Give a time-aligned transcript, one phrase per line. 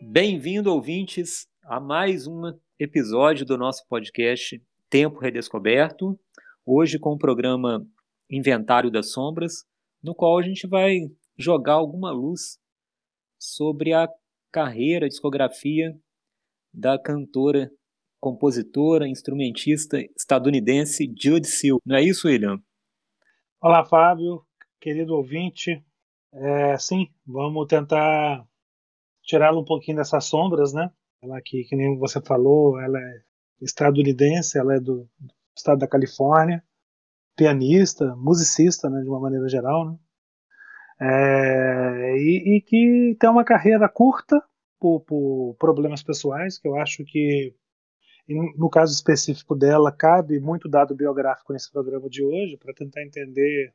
[0.00, 2.42] Bem-vindo, ouvintes, a mais um
[2.78, 6.16] episódio do nosso podcast Tempo Redescoberto.
[6.64, 7.84] Hoje com o programa
[8.30, 9.64] Inventário das Sombras,
[10.00, 10.98] no qual a gente vai
[11.36, 12.58] jogar alguma luz
[13.38, 14.08] sobre a
[14.52, 15.98] carreira, a discografia
[16.72, 17.70] da cantora,
[18.20, 21.78] compositora, instrumentista estadunidense Judy Seal.
[21.84, 22.58] Não é isso, William?
[23.60, 24.44] Olá, Fábio,
[24.80, 25.84] querido ouvinte.
[26.32, 28.46] É, sim, vamos tentar
[29.22, 30.90] tirá-la um pouquinho dessas sombras, né?
[31.22, 33.22] Ela que, que nem você falou, ela é
[33.60, 36.62] estadunidense, ela é do, do estado da Califórnia,
[37.36, 39.98] pianista, musicista, né, de uma maneira geral, né?
[41.00, 44.40] É, e, e, que tem uma carreira curta
[44.78, 47.54] por, por, problemas pessoais, que eu acho que,
[48.56, 53.72] no caso específico dela, cabe muito dado biográfico nesse programa de hoje, para tentar entender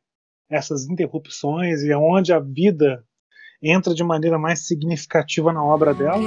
[0.50, 3.04] essas interrupções e aonde a vida
[3.62, 6.18] entra de maneira mais significativa na obra dela.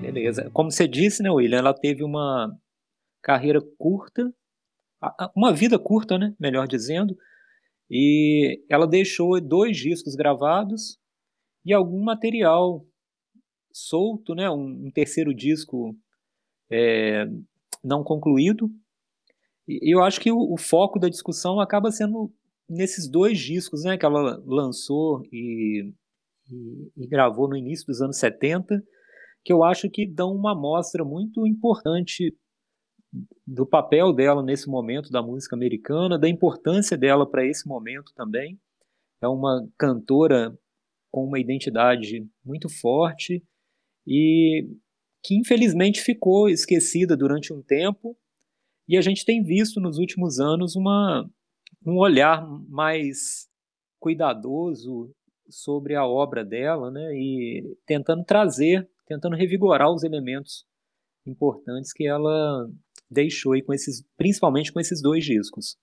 [0.00, 0.50] Beleza.
[0.50, 2.50] Como você disse, né, William, ela teve uma
[3.22, 4.32] carreira curta,
[5.36, 7.14] uma vida curta, né, melhor dizendo,
[7.90, 10.98] e ela deixou dois discos gravados
[11.66, 12.86] e algum material
[13.72, 14.48] solto, né?
[14.48, 15.94] um, um terceiro disco
[16.70, 17.26] é,
[17.84, 18.70] não concluído.
[19.68, 22.32] E eu acho que o, o, foco da discussão acaba sendo
[22.70, 25.92] nesses dois discos né, que ela lançou e,
[26.48, 28.80] e, e gravou no início dos anos 70,
[29.44, 32.34] que eu acho que dão uma amostra muito importante
[33.44, 38.58] do papel dela nesse momento da música americana, da importância dela para esse momento também.
[39.20, 40.56] É uma cantora
[41.10, 43.42] com uma identidade muito forte
[44.06, 44.68] e
[45.24, 48.16] que infelizmente ficou esquecida durante um tempo.
[48.88, 51.28] E a gente tem visto nos últimos anos uma,
[51.84, 53.48] um olhar mais
[53.98, 55.14] cuidadoso
[55.48, 57.12] sobre a obra dela, né?
[57.14, 60.64] E tentando trazer, tentando revigorar os elementos
[61.26, 62.68] importantes que ela
[63.10, 65.76] deixou aí com esses, principalmente com esses dois discos.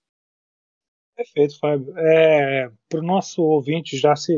[1.14, 1.92] Perfeito, Fábio.
[1.98, 4.34] É, Para o nosso ouvinte já se,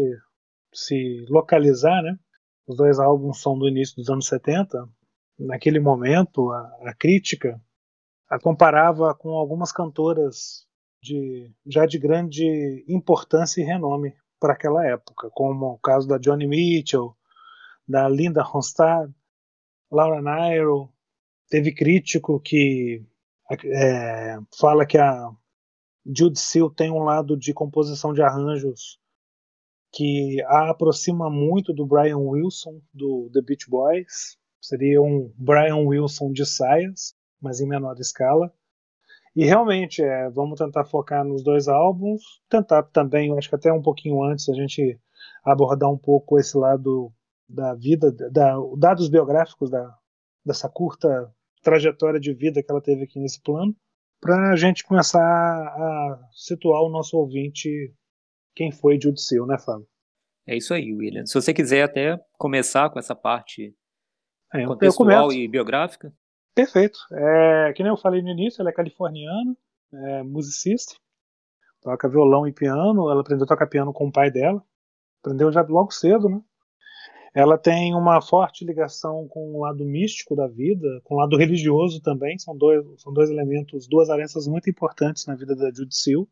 [0.73, 2.19] se localizar, né?
[2.67, 4.89] Os dois álbuns são do início dos anos 70.
[5.39, 7.61] Naquele momento, a, a crítica
[8.29, 10.67] a comparava com algumas cantoras
[11.03, 16.47] de, já de grande importância e renome para aquela época, como o caso da Johnny
[16.47, 17.15] Mitchell,
[17.87, 19.13] da Linda Ronstadt,
[19.91, 20.93] Laura Nyro,
[21.51, 23.05] Teve crítico que
[23.65, 25.31] é, fala que a
[26.07, 29.01] Jude Seal tem um lado de composição de arranjos
[29.93, 34.39] que a aproxima muito do Brian Wilson do The Beach Boys.
[34.63, 38.55] Seria um Brian Wilson de saias, mas em menor escala.
[39.35, 43.73] E realmente, é, vamos tentar focar nos dois álbuns, tentar também, eu acho que até
[43.73, 44.99] um pouquinho antes, a gente
[45.45, 47.13] abordar um pouco esse lado
[47.49, 49.95] da vida, da, dados biográficos da,
[50.45, 51.33] dessa curta
[51.63, 53.75] trajetória de vida que ela teve aqui nesse plano,
[54.21, 57.95] para a gente começar a situar o nosso ouvinte
[58.55, 59.87] quem foi Jude Seal, né, Fábio?
[60.47, 61.25] É isso aí, William.
[61.25, 63.75] Se você quiser até começar com essa parte
[64.53, 66.13] é, contextual e biográfica.
[66.55, 66.99] Perfeito.
[67.13, 69.57] É, que nem eu falei no início, ela é californiana,
[69.93, 70.95] é musicista,
[71.81, 73.11] toca violão e piano.
[73.11, 74.63] Ela aprendeu a tocar piano com o pai dela.
[75.23, 76.41] Aprendeu já logo cedo, né?
[77.33, 82.01] Ela tem uma forte ligação com o lado místico da vida, com o lado religioso
[82.01, 82.37] também.
[82.39, 86.27] São dois, são dois elementos, duas arestas muito importantes na vida da Judy Seal.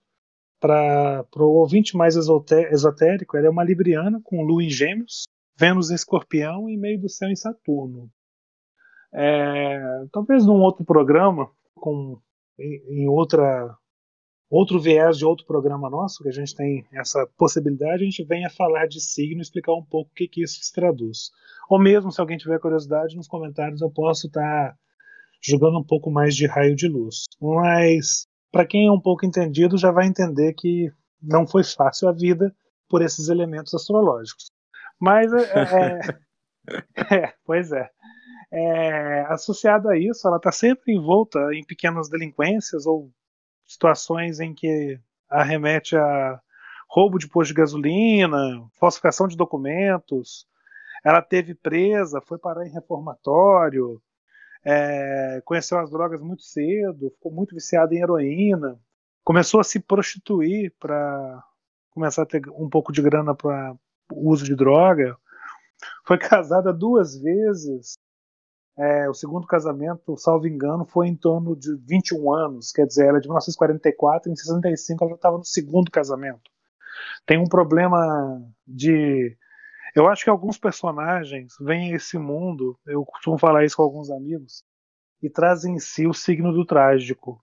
[0.61, 5.23] Para o ouvinte mais esotérico, ela é uma libriana com Lua em Gêmeos,
[5.57, 8.11] Vênus em Escorpião e meio do céu em Saturno.
[9.13, 12.19] É, talvez num outro programa, com,
[12.59, 13.77] em, em outra
[14.51, 18.49] outro viés de outro programa nosso, que a gente tem essa possibilidade, a gente venha
[18.49, 21.31] falar de signo e explicar um pouco o que, que isso se traduz.
[21.69, 24.77] Ou mesmo, se alguém tiver curiosidade, nos comentários eu posso estar tá
[25.43, 27.25] jogando um pouco mais de raio de luz.
[27.41, 30.91] Mas, para quem é um pouco entendido, já vai entender que
[31.23, 32.55] não foi fácil a vida
[32.89, 34.51] por esses elementos astrológicos.
[34.99, 36.01] Mas, é,
[36.67, 37.89] é, é pois é.
[38.51, 43.11] É, associado a isso, ela está sempre envolta em pequenas delinquências ou
[43.65, 44.99] situações em que
[45.29, 46.41] arremete a
[46.89, 50.47] roubo de posto de gasolina, falsificação de documentos.
[51.05, 54.01] Ela teve presa, foi parar em reformatório,
[54.65, 58.81] é, conheceu as drogas muito cedo, ficou muito viciada em heroína,
[59.23, 61.45] começou a se prostituir para
[61.91, 63.77] começar a ter um pouco de grana para
[64.13, 65.17] uso de droga.
[66.05, 67.99] Foi casada duas vezes.
[68.79, 73.19] É, o segundo casamento, salvo engano, foi em torno de 21 anos, quer dizer, ela
[73.19, 76.49] é de 1944, em 65 ela já estava no segundo casamento.
[77.27, 79.37] Tem um problema de
[79.97, 84.63] eu acho que alguns personagens vêm esse mundo, eu costumo falar isso com alguns amigos,
[85.21, 87.43] e trazem em si o signo do trágico.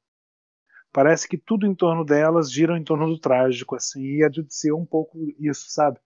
[0.94, 4.74] Parece que tudo em torno delas gira em torno do trágico, assim, e a é
[4.74, 6.00] um pouco isso, sabe?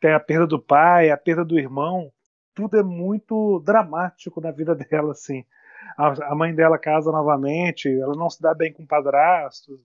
[0.00, 2.12] Tem a perda do pai, a perda do irmão,
[2.58, 5.44] tudo é muito dramático na vida dela, assim.
[5.96, 9.80] A, a mãe dela casa novamente, ela não se dá bem com o padrasto,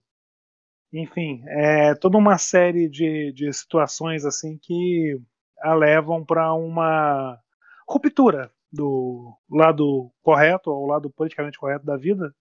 [0.92, 5.20] enfim, é toda uma série de, de situações assim que
[5.62, 7.40] a levam para uma
[7.88, 12.34] ruptura do lado correto, ou lado politicamente correto da vida,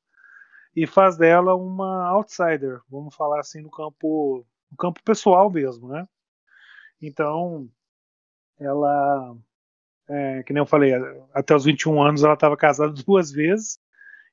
[0.74, 6.06] e faz dela uma outsider, vamos falar assim, no campo, no campo pessoal mesmo, né?
[7.00, 7.68] Então,
[8.58, 9.36] ela,
[10.12, 10.92] é, que nem eu falei,
[11.32, 13.78] até os 21 anos ela estava casada duas vezes,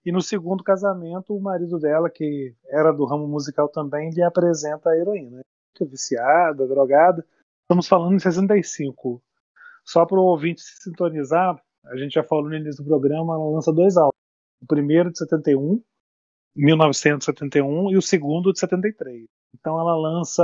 [0.06, 4.90] e no segundo casamento o marido dela, que era do ramo musical também, lhe apresenta
[4.90, 5.42] a heroína.
[5.82, 7.26] Viciada, drogada,
[7.70, 9.22] Estamos falando em 65.
[9.86, 11.56] Só para o ouvinte se sintonizar,
[11.86, 14.18] a gente já falou no início do programa, ela lança dois álbuns.
[14.60, 15.80] O primeiro de 71,
[16.56, 19.24] 1971, e o segundo de 73.
[19.54, 20.44] Então ela lança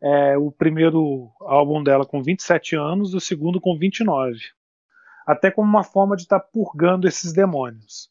[0.00, 4.38] é, o primeiro álbum dela com 27 anos o segundo com 29.
[5.26, 8.10] Até como uma forma de estar tá purgando esses demônios.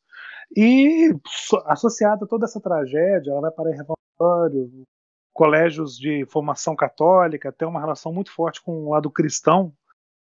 [0.56, 1.14] E
[1.66, 4.86] associada a toda essa tragédia, ela vai para Revoltório,
[5.34, 9.74] colégios de formação católica, tem uma relação muito forte com o lado cristão,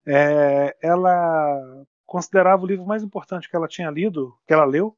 [0.07, 4.97] é, ela considerava o livro mais importante que ela tinha lido, que ela leu,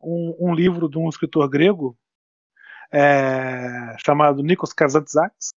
[0.00, 1.96] um, um livro de um escritor grego
[2.92, 5.52] é, chamado Nikos Kazantzakis,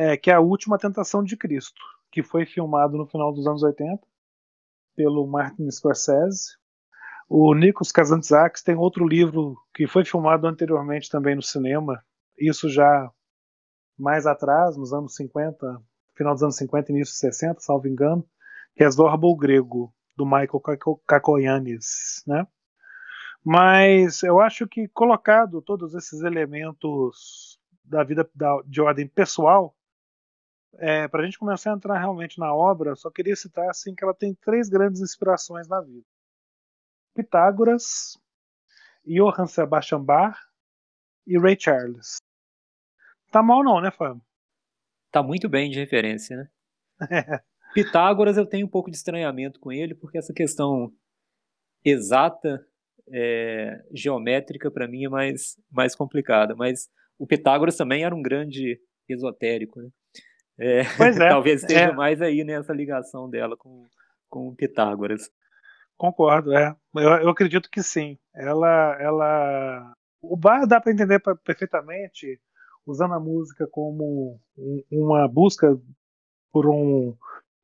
[0.00, 1.78] é, que é a Última Tentação de Cristo,
[2.10, 4.00] que foi filmado no final dos anos 80
[4.96, 6.56] pelo Martin Scorsese.
[7.28, 12.02] O Nikos Kazantzakis tem outro livro que foi filmado anteriormente também no cinema,
[12.38, 13.12] isso já
[13.98, 15.82] mais atrás, nos anos 50,
[16.16, 18.26] final dos anos 50, início dos 60, salvo engano,
[18.74, 22.46] que é Zorba Grego, do Michael Kakoyanis, né?
[23.44, 29.76] Mas eu acho que colocado todos esses elementos da vida da, de ordem pessoal,
[30.78, 34.04] é, para a gente começar a entrar realmente na obra, só queria citar assim que
[34.04, 36.06] ela tem três grandes inspirações na vida:
[37.14, 38.18] Pitágoras,
[39.04, 40.38] Johann Sebastian Bach
[41.26, 42.18] e Ray Charles.
[43.30, 44.22] Tá mal não, né, Fábio?
[45.10, 46.50] Tá muito bem de referência, né?
[47.74, 50.92] Pitágoras eu tenho um pouco de estranhamento com ele, porque essa questão
[51.84, 52.64] exata,
[53.12, 56.54] é, geométrica, para mim é mais, mais complicada.
[56.54, 56.88] Mas
[57.18, 59.88] o Pitágoras também era um grande esotérico, né?
[60.60, 61.28] É, pois é.
[61.30, 61.92] talvez esteja é.
[61.92, 63.86] mais aí nessa ligação dela com,
[64.28, 65.30] com Pitágoras.
[65.96, 66.76] Concordo, é.
[66.94, 68.18] Eu, eu acredito que sim.
[68.34, 72.40] Ela, ela, o bar dá para entender perfeitamente
[72.86, 74.40] usando a música como
[74.90, 75.78] uma busca
[76.52, 77.16] por um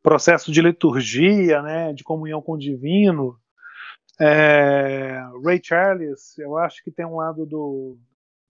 [0.02, 3.38] processo de liturgia, né, de comunhão com o divino.
[4.20, 7.98] É, Ray Charles, eu acho que tem um lado do,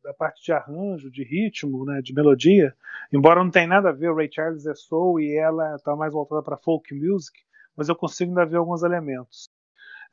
[0.06, 2.72] da parte de arranjo, de ritmo, né, de melodia,
[3.12, 6.12] embora não tenha nada a ver, o Ray Charles é soul e ela está mais
[6.12, 7.36] voltada para folk music,
[7.76, 9.50] mas eu consigo ainda ver alguns elementos.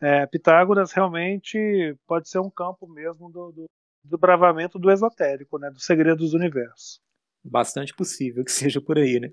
[0.02, 3.66] É, Pitágoras realmente pode ser um campo mesmo do, do,
[4.04, 7.00] do bravamento do esotérico, né, dos segredos do universo.
[7.44, 9.30] Bastante possível que seja por aí, né?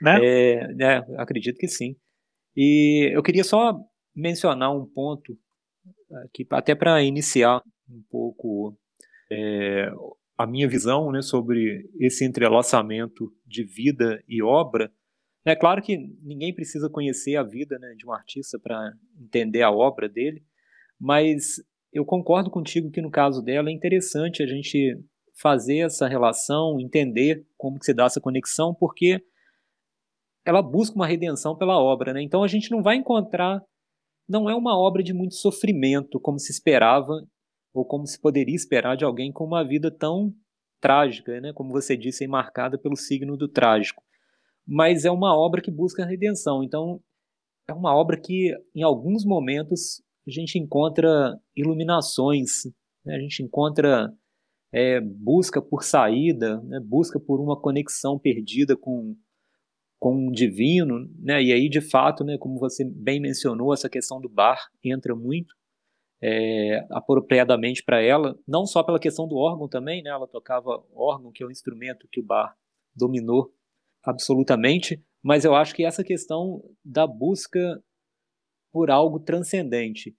[0.00, 0.18] Né?
[0.22, 0.98] É, né?
[1.18, 1.96] Acredito que sim.
[2.54, 3.76] E eu queria só
[4.14, 5.36] mencionar um ponto
[6.24, 7.60] aqui, até para iniciar
[7.90, 8.78] um pouco
[9.30, 9.90] é,
[10.36, 14.92] a minha visão né, sobre esse entrelaçamento de vida e obra.
[15.44, 19.70] É claro que ninguém precisa conhecer a vida né, de um artista para entender a
[19.70, 20.42] obra dele,
[21.00, 21.56] mas
[21.92, 24.98] eu concordo contigo que no caso dela é interessante a gente
[25.40, 29.22] fazer essa relação, entender como que se dá essa conexão, porque
[30.44, 32.22] ela busca uma redenção pela obra, né?
[32.22, 33.60] Então a gente não vai encontrar,
[34.28, 37.12] não é uma obra de muito sofrimento como se esperava
[37.76, 40.32] ou como se poderia esperar de alguém com uma vida tão
[40.80, 41.52] trágica, né?
[41.52, 44.02] Como você disse, marcada pelo signo do trágico.
[44.66, 46.62] Mas é uma obra que busca a redenção.
[46.62, 47.00] Então
[47.68, 52.64] é uma obra que em alguns momentos a gente encontra iluminações,
[53.04, 53.14] né?
[53.16, 54.12] a gente encontra
[54.72, 59.16] é, busca por saída, né, busca por uma conexão perdida com,
[59.98, 64.20] com o divino, né, e aí de fato, né, como você bem mencionou, essa questão
[64.20, 65.54] do bar entra muito
[66.22, 71.30] é, apropriadamente para ela, não só pela questão do órgão também, né, ela tocava órgão,
[71.32, 72.56] que é um instrumento que o bar
[72.94, 73.52] dominou
[74.02, 77.82] absolutamente, mas eu acho que essa questão da busca
[78.72, 80.16] por algo transcendente.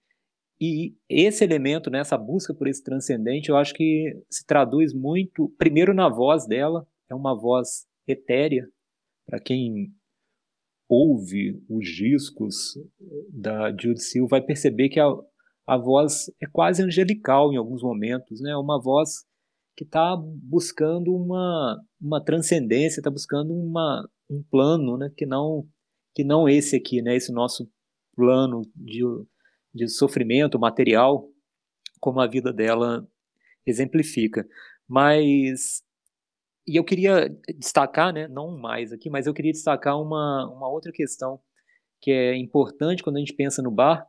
[0.60, 5.50] E esse elemento, né, essa busca por esse transcendente, eu acho que se traduz muito,
[5.58, 8.68] primeiro na voz dela, é uma voz etérea,
[9.26, 9.94] para quem
[10.90, 12.78] ouve os discos
[13.30, 15.08] da Judy Seal, vai perceber que a,
[15.68, 18.56] a voz é quase angelical em alguns momentos, né?
[18.56, 19.26] Uma voz
[19.76, 25.12] que está buscando uma, uma transcendência, está buscando uma, um plano, né?
[25.16, 25.68] Que não
[26.16, 27.16] que não esse aqui, né?
[27.16, 27.70] Esse nosso
[28.16, 29.04] plano de,
[29.74, 31.30] de sofrimento material,
[32.00, 33.08] como a vida dela
[33.66, 34.48] exemplifica.
[34.88, 35.84] Mas
[36.68, 40.92] e eu queria destacar, né, não mais aqui, mas eu queria destacar uma, uma outra
[40.92, 41.40] questão
[42.02, 44.06] que é importante quando a gente pensa no bar.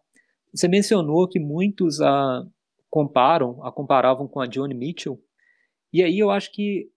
[0.54, 2.46] Você mencionou que muitos a
[2.90, 5.22] comparam, a comparavam com a Johnny Mitchell,
[5.92, 6.90] e aí eu acho que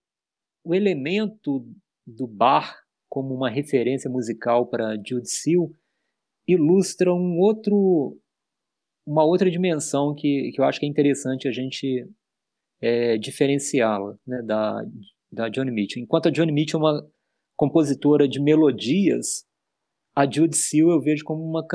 [0.64, 1.66] o elemento
[2.06, 5.70] do bar como uma referência musical para Jude Seal
[6.48, 8.18] ilustra um outro,
[9.06, 12.08] uma outra dimensão que, que eu acho que é interessante a gente
[12.80, 14.82] é, diferenciá-la né, da,
[15.30, 16.02] da Johnny Mitchell.
[16.02, 17.10] Enquanto a Johnny Mitchell é uma
[17.56, 19.46] compositora de melodias,
[20.16, 21.66] a Jude Seal eu vejo como uma,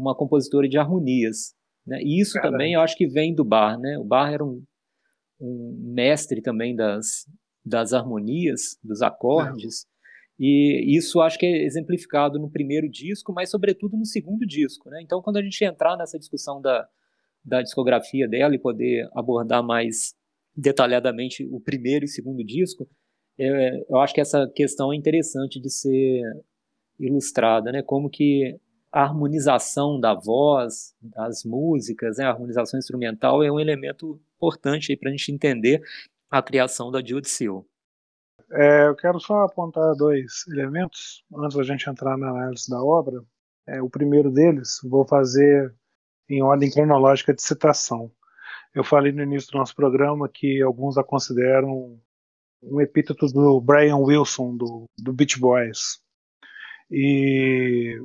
[0.00, 1.54] uma compositora de harmonias.
[1.86, 2.00] Né?
[2.02, 2.52] E isso Caramba.
[2.52, 3.78] também eu acho que vem do Bar.
[3.78, 3.98] Né?
[3.98, 4.62] O Bar era um,
[5.40, 7.26] um mestre também das,
[7.64, 9.86] das harmonias, dos acordes.
[10.38, 14.88] E isso acho que é exemplificado no primeiro disco, mas sobretudo no segundo disco.
[14.88, 15.02] Né?
[15.02, 16.88] Então, quando a gente entrar nessa discussão da,
[17.44, 20.14] da discografia dela e poder abordar mais
[20.56, 22.88] detalhadamente o primeiro e segundo disco,
[23.38, 26.22] é, eu acho que essa questão é interessante de ser
[26.98, 27.82] ilustrada, né?
[27.82, 28.58] Como que
[28.92, 32.24] a harmonização da voz, das músicas, né?
[32.24, 35.82] a harmonização instrumental é um elemento importante para a gente entender
[36.30, 37.64] a criação da Jude Seal.
[38.52, 43.22] É, eu quero só apontar dois elementos antes da gente entrar na análise da obra.
[43.66, 45.72] É, o primeiro deles, vou fazer
[46.28, 48.10] em ordem cronológica de citação.
[48.74, 52.00] Eu falei no início do nosso programa que alguns a consideram
[52.62, 56.00] um epíteto do Brian Wilson, do, do Beach Boys.
[56.90, 57.96] E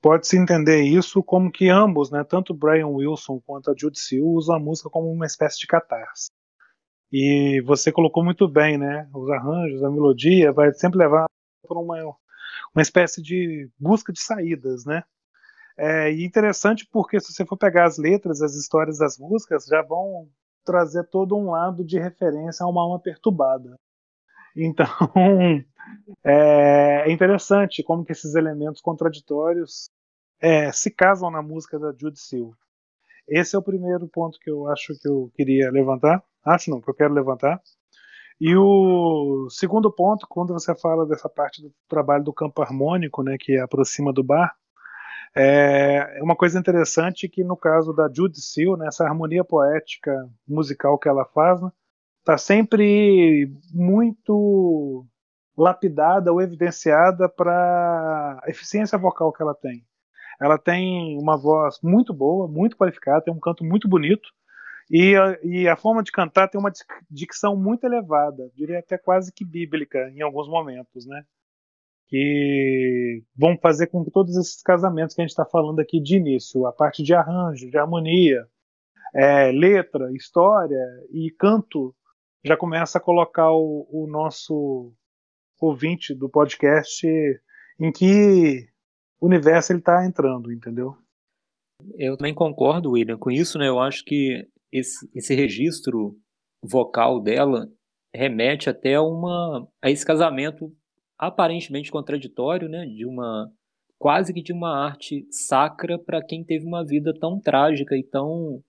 [0.00, 4.56] pode-se entender isso como que ambos, né, tanto Brian Wilson quanto a Jude Seal, usam
[4.56, 6.30] a música como uma espécie de catarse.
[7.12, 9.08] E você colocou muito bem, né?
[9.12, 11.26] Os arranjos, a melodia, vai sempre levar
[11.66, 11.96] para uma,
[12.74, 15.02] uma espécie de busca de saídas, né?
[15.76, 20.28] É interessante porque se você for pegar as letras, as histórias das músicas, já vão
[20.64, 23.76] trazer todo um lado de referência a uma alma perturbada.
[24.56, 24.86] Então,
[26.24, 29.90] é interessante como que esses elementos contraditórios
[30.40, 32.52] é, se casam na música da Jude Seal.
[33.28, 36.22] Esse é o primeiro ponto que eu acho que eu queria levantar.
[36.44, 37.60] Acho não, que eu quero levantar.
[38.40, 43.36] E o segundo ponto, quando você fala dessa parte do trabalho do campo harmônico, né,
[43.38, 44.56] que aproxima do bar,
[45.36, 50.26] é, é uma coisa interessante que no caso da Judy Seal, né, essa harmonia poética
[50.48, 51.70] musical que ela faz, né,
[52.24, 55.06] tá sempre muito
[55.56, 59.84] lapidada ou evidenciada para a eficiência vocal que ela tem.
[60.40, 64.28] Ela tem uma voz muito boa, muito qualificada, tem um canto muito bonito,
[64.90, 66.72] e a, e a, forma de cantar tem uma
[67.08, 71.22] dicção muito elevada, diria até quase que bíblica em alguns momentos, né?
[72.08, 76.16] Que vão fazer com que todos esses casamentos que a gente está falando aqui de
[76.16, 78.44] início, a parte de arranjo, de harmonia,
[79.14, 81.94] é, letra, história e canto,
[82.44, 84.92] já começa a colocar o, o nosso
[85.66, 87.06] ouvinte do podcast
[87.78, 88.68] em que
[89.20, 90.96] universo ele está entrando, entendeu?
[91.96, 93.68] Eu também concordo, William, com isso, né?
[93.68, 96.16] Eu acho que esse, esse registro
[96.62, 97.68] vocal dela
[98.14, 100.72] remete até uma, a esse casamento
[101.18, 103.50] aparentemente contraditório, né, de uma
[103.98, 108.62] quase que de uma arte sacra para quem teve uma vida tão trágica e tão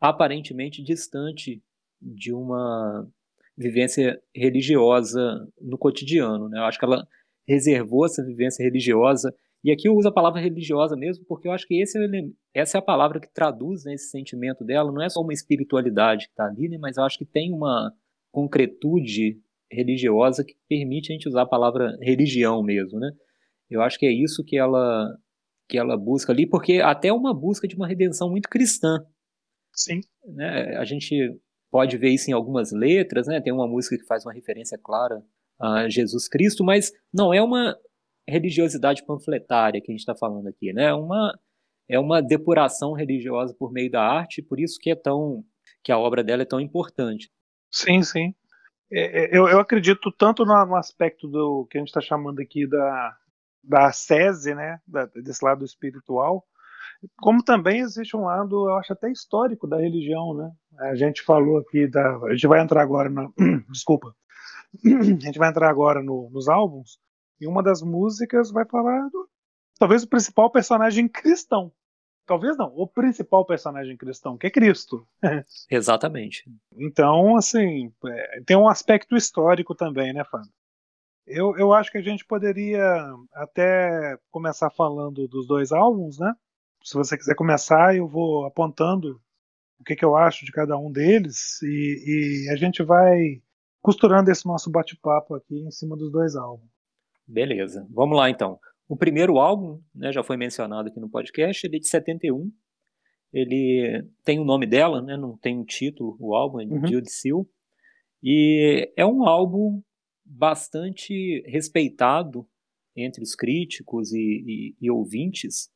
[0.00, 1.62] aparentemente distante
[2.00, 3.08] de uma
[3.56, 6.48] vivência religiosa no cotidiano.
[6.48, 6.58] Né?
[6.58, 7.06] Eu acho que ela
[7.46, 11.66] reservou essa vivência religiosa e aqui eu uso a palavra religiosa mesmo, porque eu acho
[11.66, 12.10] que esse é
[12.52, 14.90] essa é a palavra que traduz né, esse sentimento dela.
[14.90, 17.92] Não é só uma espiritualidade que está ali, né, mas eu acho que tem uma
[18.32, 19.38] concretude
[19.70, 23.10] religiosa que permite a gente usar a palavra religião mesmo, né?
[23.70, 25.16] Eu acho que é isso que ela
[25.68, 28.98] que ela busca ali, porque até uma busca de uma redenção muito cristã.
[29.72, 30.00] Sim.
[30.26, 30.76] Né?
[30.76, 31.14] A gente
[31.72, 33.40] pode ver isso em algumas letras, né?
[33.40, 35.24] Tem uma música que faz uma referência clara
[35.58, 37.74] a Jesus Cristo, mas não é uma
[38.28, 40.90] religiosidade panfletária que a gente está falando aqui, né?
[40.90, 41.40] É uma,
[41.88, 45.42] é uma depuração religiosa por meio da arte, por isso que é tão
[45.82, 47.30] que a obra dela é tão importante.
[47.70, 48.34] Sim, sim.
[48.92, 52.66] É, é, eu, eu acredito tanto no, aspecto do que a gente está chamando aqui
[52.68, 53.16] da,
[53.64, 54.78] da sese, né,
[55.14, 56.46] desse lado espiritual,
[57.16, 60.52] como também existe um lado, eu acho até histórico da religião, né?
[60.78, 63.28] A gente falou aqui da, a gente vai entrar agora na,
[63.70, 64.14] desculpa,
[64.84, 66.98] a gente vai entrar agora no, nos álbuns
[67.40, 69.28] e uma das músicas vai falar do,
[69.78, 71.72] talvez o principal personagem cristão.
[72.24, 75.06] Talvez não, o principal personagem cristão, que é Cristo.
[75.68, 76.44] Exatamente.
[76.76, 80.48] Então, assim, é, tem um aspecto histórico também, né, Fábio?
[81.26, 82.84] Eu, eu acho que a gente poderia
[83.32, 86.32] até começar falando dos dois álbuns, né?
[86.84, 89.20] Se você quiser começar, eu vou apontando
[89.82, 93.42] o que, que eu acho de cada um deles e, e a gente vai
[93.80, 96.70] costurando esse nosso bate-papo aqui em cima dos dois álbuns.
[97.26, 98.60] Beleza, vamos lá então.
[98.88, 102.52] O primeiro álbum, né, já foi mencionado aqui no podcast, ele é de 71.
[103.32, 106.86] Ele tem o nome dela, né, não tem um título, o álbum é uhum.
[106.86, 107.44] Jude Seal.
[108.22, 109.82] E é um álbum
[110.24, 112.46] bastante respeitado
[112.94, 115.68] entre os críticos e, e, e ouvintes.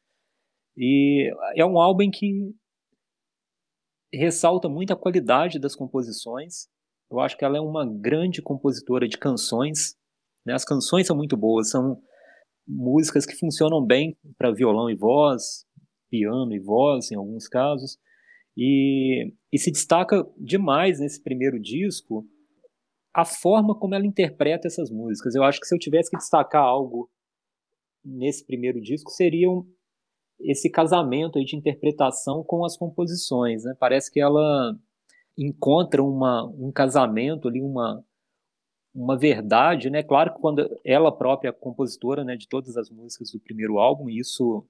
[0.76, 2.54] E é um álbum que
[4.12, 6.68] ressalta muito a qualidade das composições.
[7.10, 9.96] Eu acho que ela é uma grande compositora de canções.
[10.44, 10.54] Né?
[10.54, 12.00] As canções são muito boas, são
[12.66, 15.64] músicas que funcionam bem para violão e voz,
[16.10, 17.98] piano e voz, em alguns casos.
[18.56, 22.26] E, e se destaca demais nesse primeiro disco
[23.14, 25.34] a forma como ela interpreta essas músicas.
[25.34, 27.10] Eu acho que se eu tivesse que destacar algo
[28.04, 29.48] nesse primeiro disco, seria
[30.40, 33.64] esse casamento de interpretação com as composições.
[33.64, 33.74] Né?
[33.78, 34.76] Parece que ela
[35.36, 38.02] encontra uma, um casamento ali, uma,
[38.94, 40.02] uma verdade, né?
[40.02, 44.08] Claro que quando ela própria é compositora, né, de todas as músicas do primeiro álbum,
[44.08, 44.66] isso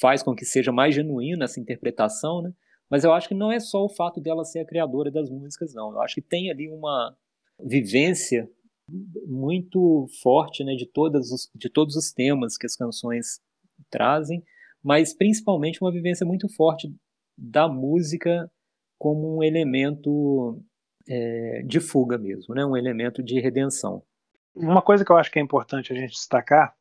[0.00, 2.52] faz com que seja mais genuína essa interpretação, né?
[2.90, 5.72] Mas eu acho que não é só o fato dela ser a criadora das músicas,
[5.72, 5.92] não.
[5.92, 7.16] Eu acho que tem ali uma
[7.60, 8.50] vivência
[9.26, 13.40] muito forte, né, de todas os, de todos os temas que as canções
[13.90, 14.42] trazem,
[14.84, 16.94] mas principalmente uma vivência muito forte
[17.36, 18.50] da música
[18.98, 20.62] como um elemento
[21.08, 22.64] é, de fuga mesmo, né?
[22.64, 24.02] um elemento de redenção.
[24.54, 26.76] Uma coisa que eu acho que é importante a gente destacar,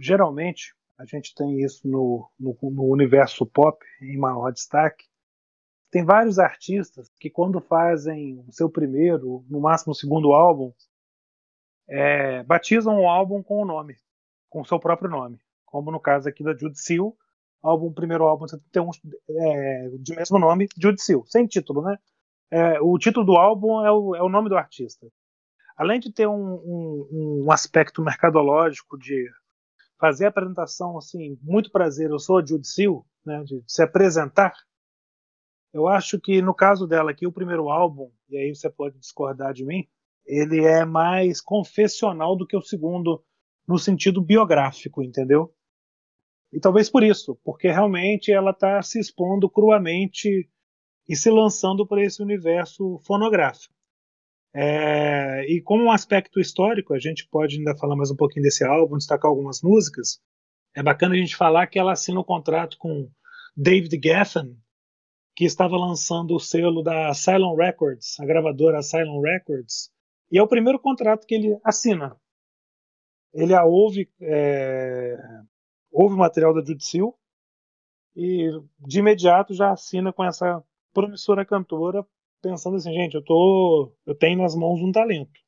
[0.00, 5.06] geralmente a gente tem isso no, no, no universo pop em maior destaque,
[5.90, 10.72] tem vários artistas que quando fazem o seu primeiro, no máximo segundo álbum,
[11.88, 13.96] é, batizam o álbum com o nome,
[14.50, 17.16] com o seu próprio nome, como no caso aqui da Jude Seal,
[17.62, 18.90] álbum, primeiro álbum tem um,
[19.30, 21.98] é, de mesmo nome, Jude Seal, sem título, né?
[22.50, 25.06] é, o título do álbum é o, é o, nome do artista.
[25.76, 29.28] Além de ter um, um, um, aspecto mercadológico de
[29.98, 34.54] fazer a apresentação assim, muito prazer, eu sou a Jude Seal, né, de se apresentar,
[35.72, 39.52] eu acho que no caso dela aqui, o primeiro álbum, e aí você pode discordar
[39.52, 39.86] de mim,
[40.24, 43.22] ele é mais confessional do que o segundo
[43.66, 45.54] no sentido biográfico, entendeu?
[46.52, 50.48] E talvez por isso, porque realmente ela está se expondo cruamente
[51.08, 53.74] e se lançando para esse universo fonográfico.
[54.54, 58.64] É, e como um aspecto histórico, a gente pode ainda falar mais um pouquinho desse
[58.64, 60.20] álbum, destacar algumas músicas.
[60.74, 63.10] É bacana a gente falar que ela assina um contrato com
[63.56, 64.56] David Geffen,
[65.36, 69.90] que estava lançando o selo da Asylum Records, a gravadora Asylum Records,
[70.30, 72.16] e é o primeiro contrato que ele assina.
[73.32, 75.16] Ele a ouve, é,
[75.90, 77.16] ouve o material da Jude Seal
[78.16, 82.04] e de imediato já assina com essa promissora cantora,
[82.42, 85.40] pensando assim, gente, eu tô, eu tenho nas mãos um talento.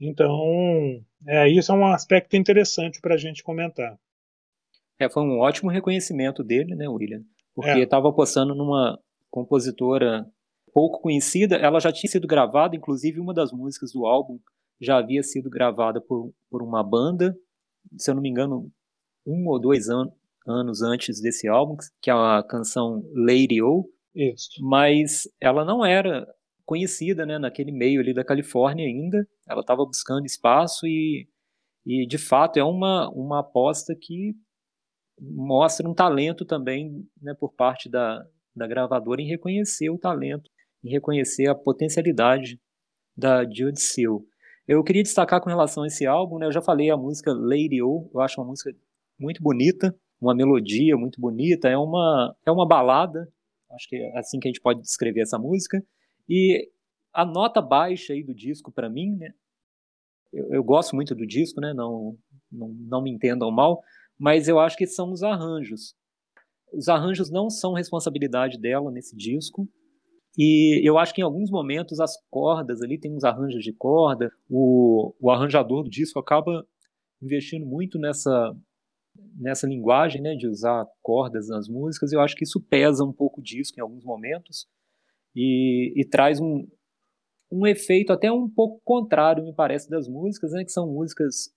[0.00, 3.98] Então, é, isso é um aspecto interessante para a gente comentar.
[4.98, 7.22] É, foi um ótimo reconhecimento dele, né, William?
[7.54, 8.10] Porque estava é.
[8.10, 8.98] apostando numa
[9.30, 10.26] compositora
[10.72, 14.38] pouco conhecida, ela já tinha sido gravada, inclusive uma das músicas do álbum
[14.80, 17.36] já havia sido gravada por, por uma banda,
[17.98, 18.70] se eu não me engano,
[19.30, 20.10] um ou dois an
[20.46, 24.50] anos antes desse álbum, que é a canção Lady O, isso.
[24.60, 26.26] Mas ela não era
[26.64, 29.26] conhecida né, naquele meio ali da Califórnia ainda.
[29.48, 31.28] Ela estava buscando espaço e,
[31.86, 34.34] e, de fato, é uma, uma aposta que
[35.20, 40.50] mostra um talento também né, por parte da, da gravadora em reconhecer o talento,
[40.82, 42.58] em reconhecer a potencialidade
[43.16, 44.22] da Jude Seal.
[44.66, 47.82] Eu queria destacar com relação a esse álbum, né, eu já falei a música Lady
[47.82, 48.72] O, eu acho uma música
[49.20, 53.28] muito bonita, uma melodia muito bonita, é uma, é uma balada,
[53.72, 55.82] Acho que é assim que a gente pode descrever essa música.
[56.28, 56.68] E
[57.12, 59.32] a nota baixa aí do disco para mim, né?
[60.32, 61.72] Eu, eu, gosto muito do disco, né?
[61.72, 62.16] Não,
[62.50, 63.80] não, não me entendam mal,
[64.18, 65.94] mas eu acho que são os arranjos.
[66.72, 69.68] Os arranjos não são responsabilidade dela nesse disco.
[70.38, 74.30] E eu acho que em alguns momentos as cordas ali, tem uns arranjos de corda,
[74.48, 76.64] o, o arranjador do disco acaba
[77.20, 78.56] investindo muito nessa,
[79.36, 83.40] nessa linguagem né, de usar cordas nas músicas, eu acho que isso pesa um pouco
[83.40, 84.66] o disco em alguns momentos
[85.34, 86.66] e, e traz um,
[87.50, 91.50] um efeito até um pouco contrário, me parece, das músicas, né, que são músicas,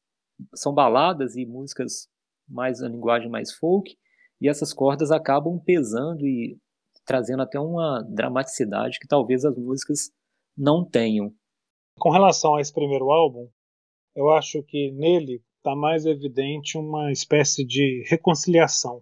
[0.55, 2.07] são baladas e músicas
[2.47, 3.95] mais a linguagem mais folk,
[4.41, 6.57] e essas cordas acabam pesando e
[7.05, 10.11] trazendo até uma dramaticidade que talvez as músicas
[10.57, 11.33] não tenham.
[11.99, 13.49] Com relação a esse primeiro álbum,
[14.15, 19.01] eu acho que nele está mais evidente uma espécie de reconciliação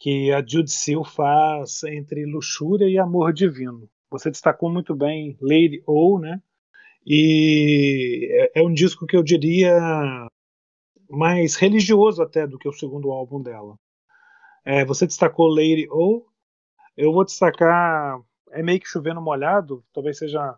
[0.00, 3.86] que a Jude Seal faz entre luxúria e amor divino.
[4.10, 6.42] Você destacou muito bem Lady O, né?
[7.06, 9.78] E é, é um disco que eu diria
[11.10, 13.76] mais religioso até do que o segundo álbum dela.
[14.64, 16.24] É, você destacou Lady O,
[16.96, 18.18] eu vou destacar
[18.52, 20.56] é meio que chovendo molhado, talvez seja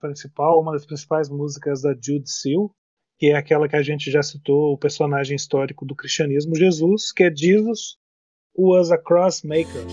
[0.00, 2.72] principal, uma das principais músicas da Jude Seal,
[3.18, 7.24] que é aquela que a gente já citou, o personagem histórico do cristianismo, Jesus, que
[7.24, 7.96] é Jesus
[8.54, 9.86] was a crossmaker.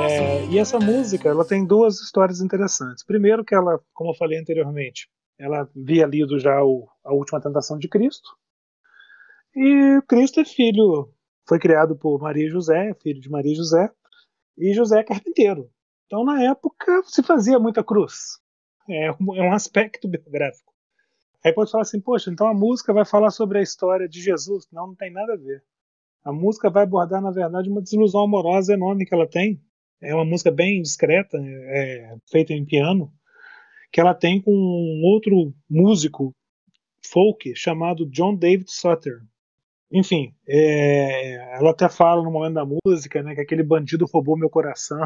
[0.00, 3.04] É, e essa música, ela tem duas histórias interessantes.
[3.04, 7.78] Primeiro que ela, como eu falei anteriormente, ela havia lido já o, a Última Tentação
[7.78, 8.28] de Cristo,
[9.54, 11.12] e Cristo é filho,
[11.48, 13.90] foi criado por Maria José, filho de Maria José,
[14.56, 15.70] e José é carpinteiro.
[16.06, 18.38] Então, na época, se fazia muita cruz.
[18.88, 20.72] É um, é um aspecto biográfico.
[21.44, 24.66] Aí pode falar assim, poxa, então a música vai falar sobre a história de Jesus.
[24.72, 25.62] Não, não tem nada a ver.
[26.24, 29.62] A música vai abordar, na verdade, uma desilusão amorosa enorme que ela tem.
[30.00, 33.12] É uma música bem discreta, é, feita em piano,
[33.92, 36.34] que ela tem com um outro músico
[37.04, 39.22] folk chamado John David Sutter.
[39.90, 44.50] Enfim, é, ela até fala no momento da música, né, que aquele bandido roubou meu
[44.50, 45.00] coração.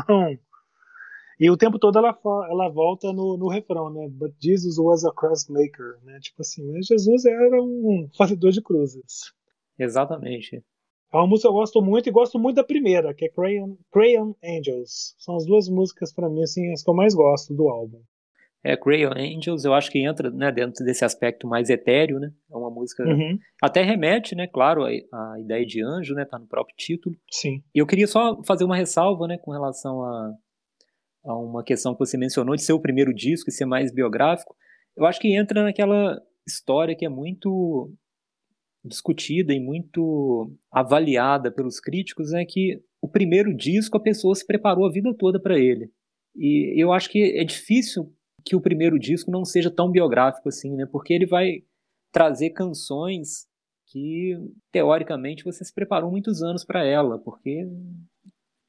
[1.40, 2.16] E o tempo todo ela,
[2.51, 4.09] ela volta no, no refrão, né?
[4.09, 6.21] But Jesus was a crossmaker, né?
[6.21, 9.33] Tipo assim, mas Jesus era um fazedor de cruzes.
[9.77, 10.62] Exatamente.
[11.12, 13.75] É uma música que eu gosto muito e gosto muito da primeira, que é Crayon,
[13.90, 15.16] Crayon Angels.
[15.18, 18.01] São as duas músicas para mim assim as que eu mais gosto do álbum.
[18.64, 22.33] É, Crayon Angels, eu acho que entra né, dentro desse aspecto mais etéreo, né?
[22.51, 23.03] É uma música.
[23.03, 23.37] Uhum.
[23.61, 26.25] Até remete, né, claro, a, a, ideia de anjo, né?
[26.25, 27.16] Tá no próprio título.
[27.31, 27.62] Sim.
[27.75, 30.35] E eu queria só fazer uma ressalva, né, com relação a,
[31.25, 34.55] a uma questão que você mencionou de ser o primeiro disco e ser mais biográfico.
[34.96, 37.92] Eu acho que entra naquela história que é muito
[38.85, 44.46] discutida e muito avaliada pelos críticos, é né, que o primeiro disco a pessoa se
[44.46, 45.90] preparou a vida toda para ele.
[46.37, 48.12] E eu acho que é difícil
[48.45, 50.87] que o primeiro disco não seja tão biográfico assim, né?
[50.91, 51.63] Porque ele vai
[52.13, 53.47] trazer canções
[53.87, 54.37] que
[54.71, 57.67] teoricamente você se preparou muitos anos para ela, porque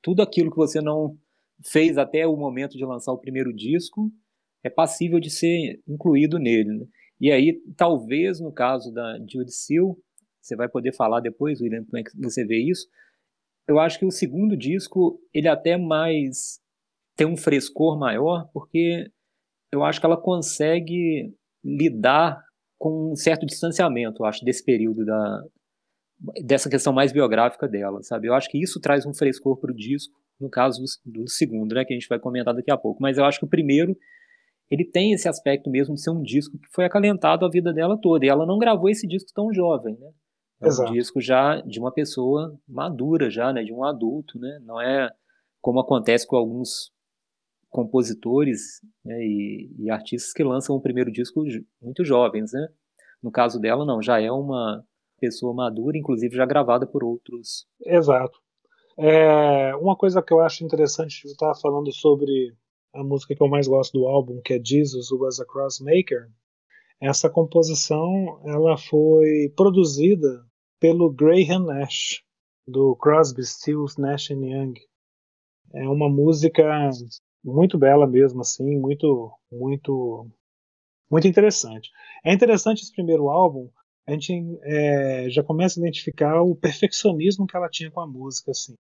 [0.02, 1.18] tudo aquilo que você não
[1.66, 4.12] fez até o momento de lançar o primeiro disco
[4.64, 6.78] é passível de ser incluído nele.
[6.78, 6.86] Né?
[7.20, 9.98] E aí, talvez no caso da Judy Seal,
[10.42, 12.88] você vai poder falar depois, William, como é que você vê isso.
[13.66, 16.60] Eu acho que o segundo disco, ele até mais
[17.16, 19.10] tem um frescor maior, porque
[19.74, 21.34] eu acho que ela consegue
[21.64, 22.40] lidar
[22.78, 25.44] com um certo distanciamento, eu acho, desse período da
[26.42, 28.28] dessa questão mais biográfica dela, sabe?
[28.28, 31.76] Eu acho que isso traz um frescor para o disco, no caso do, do, segundo,
[31.76, 33.02] né, que a gente vai comentar daqui a pouco.
[33.02, 33.98] Mas eu acho que o primeiro
[34.72, 38.00] ele tem esse aspecto mesmo de ser um disco que foi acalentado a vida dela
[38.00, 38.26] toda.
[38.26, 40.12] E ela não gravou esse disco tão jovem, né?
[40.62, 40.92] É Exato.
[40.92, 43.64] um disco já de uma pessoa madura já, né?
[43.64, 44.60] De um adulto, né?
[44.64, 45.10] Não é
[45.62, 46.94] como acontece com alguns
[47.74, 51.44] compositores né, e, e, artistas que lançam o primeiro disco
[51.82, 52.68] muito jovens, né?
[53.22, 54.86] No caso dela, não, já é uma
[55.20, 57.66] pessoa madura, inclusive já gravada por outros.
[57.84, 58.38] Exato.
[58.98, 62.56] É, uma coisa que eu acho interessante, eu estava falando sobre
[62.94, 66.30] a música que eu mais gosto do álbum, que é Jesus Was a Crossmaker.
[67.02, 70.46] Essa composição ela foi produzida
[70.80, 72.22] pelo Graham Nash,
[72.68, 74.76] do Crosby, Stills, Nash Young.
[75.74, 76.64] É uma música
[77.44, 80.28] muito bela mesmo, assim, muito, muito,
[81.10, 81.92] muito interessante.
[82.24, 83.70] É interessante esse primeiro álbum,
[84.08, 88.52] a gente é, já começa a identificar o perfeccionismo que ela tinha com a música,
[88.52, 88.76] assim.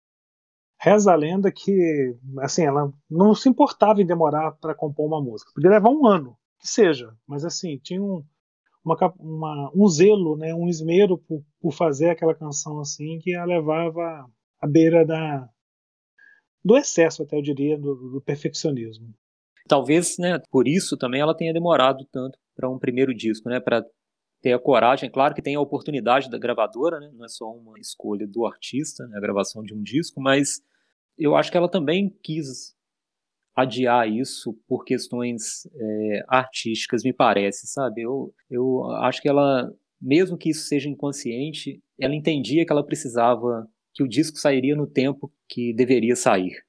[0.79, 5.51] Reza a lenda que, assim, ela não se importava em demorar para compor uma música.
[5.53, 8.23] Podia levar um ano, que seja, mas assim, tinha um,
[8.83, 13.45] uma, uma, um zelo, né, um esmero por, por fazer aquela canção assim que a
[13.45, 15.49] levava à beira da,
[16.63, 19.13] do excesso, até eu diria, do, do perfeccionismo.
[19.67, 23.85] Talvez, né, por isso também ela tenha demorado tanto para um primeiro disco, né, para
[24.41, 27.79] ter a coragem, claro que tem a oportunidade da gravadora, né, não é só uma
[27.79, 30.61] escolha do artista, né, a gravação de um disco, mas
[31.17, 32.75] eu acho que ela também quis
[33.55, 38.01] adiar isso por questões é, artísticas, me parece, sabe?
[38.01, 39.71] Eu, eu acho que ela,
[40.01, 44.87] mesmo que isso seja inconsciente, ela entendia que ela precisava que o disco sairia no
[44.87, 46.63] tempo que deveria sair.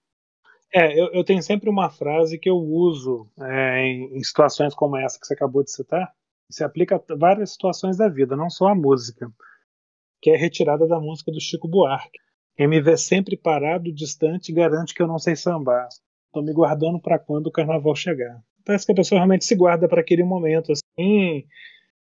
[0.72, 4.96] É, eu, eu tenho sempre uma frase que eu uso é, em, em situações como
[4.96, 6.12] essa que você acabou de citar,
[6.50, 9.30] se aplica a várias situações da vida, não só a música,
[10.20, 12.18] que é retirada da música do Chico Buarque.
[12.56, 15.88] Quem me vê sempre parado, distante, garante que eu não sei sambar.
[16.26, 18.40] Estou me guardando para quando o carnaval chegar.
[18.64, 21.44] Parece que a pessoa realmente se guarda para aquele momento, assim,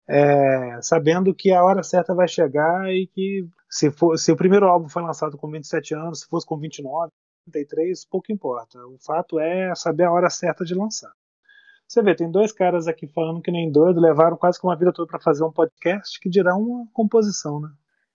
[0.08, 4.68] é, sabendo que a hora certa vai chegar e que se, for, se o primeiro
[4.68, 7.12] álbum foi lançado com 27 anos, se fosse com 29,
[7.52, 8.80] 33, pouco importa.
[8.88, 11.12] O fato é saber a hora certa de lançar.
[11.88, 14.94] Você vê, tem dois caras aqui falando que nem doido, levaram quase que uma vida
[14.94, 17.70] toda para fazer um podcast, que dirá uma composição, né?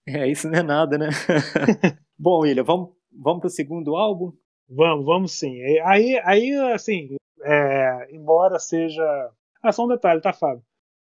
[0.07, 1.09] É, isso não é nada, né?
[2.19, 4.33] Bom, William, vamos, vamos para o segundo álbum?
[4.69, 5.61] Vamos, vamos sim.
[5.85, 9.03] Aí, aí assim, é, embora seja.
[9.63, 10.63] Ah, só um detalhe, tá, Fábio?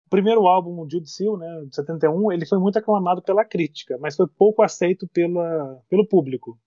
[0.08, 3.98] O primeiro álbum, o Jude Seal, né, de 71, ele foi muito aclamado pela crítica,
[4.00, 6.58] mas foi pouco aceito pela, pelo público.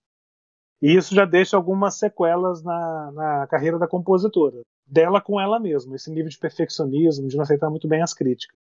[0.79, 5.95] E isso já deixa algumas sequelas na, na carreira da compositora, dela com ela mesma,
[5.95, 8.55] esse nível de perfeccionismo, de não aceitar muito bem as críticas.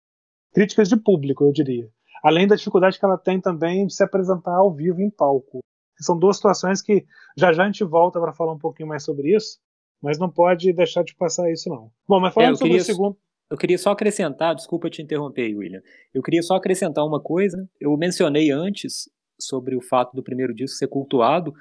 [0.53, 1.89] Críticas de público, eu diria.
[2.23, 5.59] Além da dificuldade que ela tem também de se apresentar ao vivo em palco.
[5.99, 7.05] São duas situações que
[7.37, 9.59] já já a gente volta para falar um pouquinho mais sobre isso,
[10.01, 11.91] mas não pode deixar de passar isso não.
[12.07, 13.17] Bom, mas falando é, sobre o segundo
[13.49, 15.81] eu queria só acrescentar, desculpa te interromper, William.
[16.13, 17.67] Eu queria só acrescentar uma coisa.
[17.79, 19.09] Eu mencionei antes
[19.39, 21.53] sobre o fato do primeiro disco ser cultuado,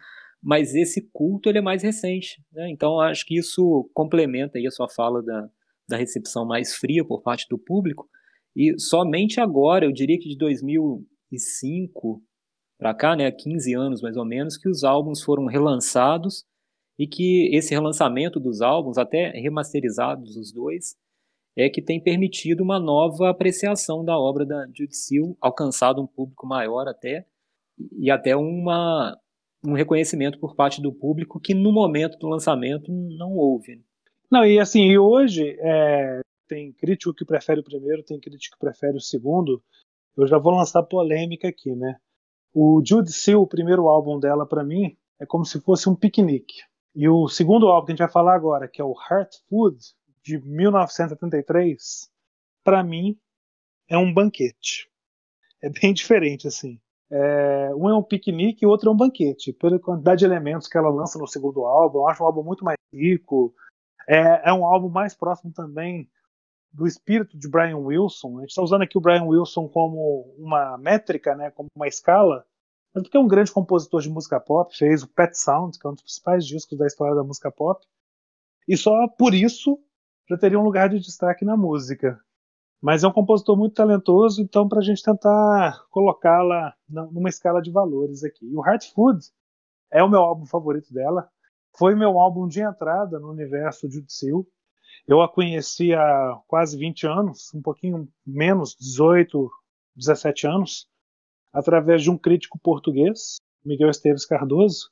[0.42, 2.42] mas esse culto ele é mais recente.
[2.52, 2.70] Né?
[2.70, 5.48] Então acho que isso complementa aí a sua fala da,
[5.88, 8.08] da recepção mais fria por parte do público.
[8.54, 12.22] E somente agora, eu diria que de 2005
[12.78, 16.44] para cá, né, 15 anos mais ou menos, que os álbuns foram relançados
[16.98, 20.94] e que esse relançamento dos álbuns, até remasterizados os dois,
[21.60, 26.46] é que tem permitido uma nova apreciação da obra da Judy Seal, alcançado um público
[26.46, 27.26] maior até,
[27.98, 29.18] e até uma,
[29.64, 33.82] um reconhecimento por parte do público que no momento do lançamento não houve.
[34.30, 38.64] Não, e assim, e hoje é, tem crítico que prefere o primeiro, tem crítico que
[38.64, 39.60] prefere o segundo.
[40.16, 41.96] Eu já vou lançar polêmica aqui, né?
[42.54, 46.62] O Judy Seal, o primeiro álbum dela para mim, é como se fosse um piquenique.
[46.94, 49.76] E o segundo álbum que a gente vai falar agora, que é o Heart Food,
[50.28, 52.10] de 1973,
[52.62, 53.18] para mim
[53.88, 54.90] é um banquete.
[55.62, 56.78] É bem diferente assim.
[57.10, 59.54] É, um é um piquenique e o outro é um banquete.
[59.54, 62.62] Pela quantidade de elementos que ela lança no segundo álbum, eu acho um álbum muito
[62.62, 63.54] mais rico.
[64.06, 66.10] É, é um álbum mais próximo também
[66.70, 68.36] do espírito de Brian Wilson.
[68.36, 72.44] A gente está usando aqui o Brian Wilson como uma métrica, né, como uma escala,
[72.94, 75.90] mas porque é um grande compositor de música pop, fez o Pet Sound, que é
[75.90, 77.82] um dos principais discos da história da música pop,
[78.68, 79.82] e só por isso
[80.28, 82.20] já teria um lugar de destaque na música.
[82.80, 87.72] Mas é um compositor muito talentoso, então para a gente tentar colocá-la numa escala de
[87.72, 88.46] valores aqui.
[88.46, 89.26] E o Heart Food
[89.90, 91.28] é o meu álbum favorito dela,
[91.76, 94.46] foi meu álbum de entrada no universo de Seal.
[95.06, 99.50] Eu a conheci há quase 20 anos, um pouquinho menos, 18,
[99.96, 100.88] 17 anos,
[101.52, 104.90] através de um crítico português, Miguel Esteves Cardoso.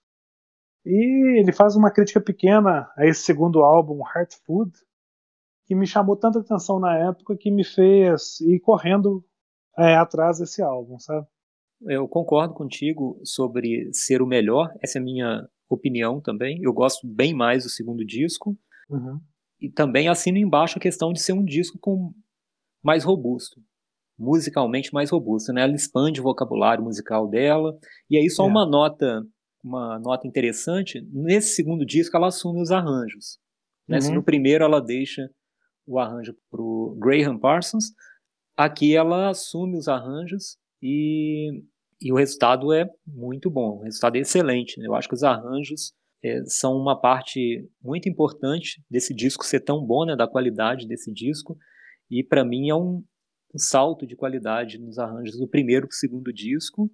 [0.85, 4.72] E ele faz uma crítica pequena a esse segundo álbum, Heart Food,
[5.66, 9.24] que me chamou tanta atenção na época que me fez ir correndo
[9.76, 11.26] é, atrás desse álbum, sabe?
[11.83, 16.59] Eu concordo contigo sobre ser o melhor, essa é a minha opinião também.
[16.62, 18.57] Eu gosto bem mais do segundo disco.
[18.88, 19.20] Uhum.
[19.61, 22.12] E também assino embaixo a questão de ser um disco com
[22.83, 23.61] mais robusto,
[24.18, 25.62] musicalmente mais robusto, né?
[25.62, 27.76] Ela expande o vocabulário musical dela.
[28.09, 28.46] E aí só é.
[28.48, 29.26] uma nota,
[29.62, 33.38] uma nota interessante, nesse segundo disco ela assume os arranjos.
[33.88, 33.96] Né?
[33.96, 34.02] Uhum.
[34.02, 35.29] Se no primeiro ela deixa
[35.87, 37.92] o arranjo para o Graham Parsons,
[38.57, 41.62] aqui ela assume os arranjos e,
[42.01, 44.79] e o resultado é muito bom, o resultado é excelente.
[44.81, 44.87] Né?
[44.87, 45.92] Eu acho que os arranjos
[46.25, 51.12] é, são uma parte muito importante desse disco ser tão bom, né, da qualidade desse
[51.12, 51.57] disco,
[52.11, 53.05] e para mim é um,
[53.55, 56.90] um, salto de qualidade nos arranjos do primeiro para o segundo disco,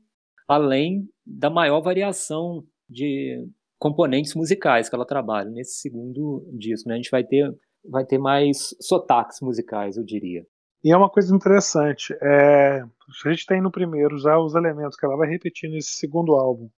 [0.49, 3.47] além da maior variação de
[3.79, 6.89] componentes musicais que ela trabalha nesse segundo disco.
[6.89, 6.95] Né?
[6.95, 7.53] A gente vai ter,
[7.85, 10.47] vai ter mais sotaques musicais, eu diria.
[10.85, 12.13] E é uma coisa interessante.
[12.21, 16.35] É, a gente tem no primeiro já os elementos que ela vai repetir nesse segundo
[16.35, 16.69] álbum.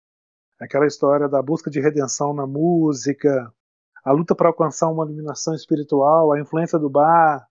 [0.60, 3.52] Aquela história da busca de redenção na música,
[4.04, 7.46] a luta para alcançar uma iluminação espiritual, a influência do bar,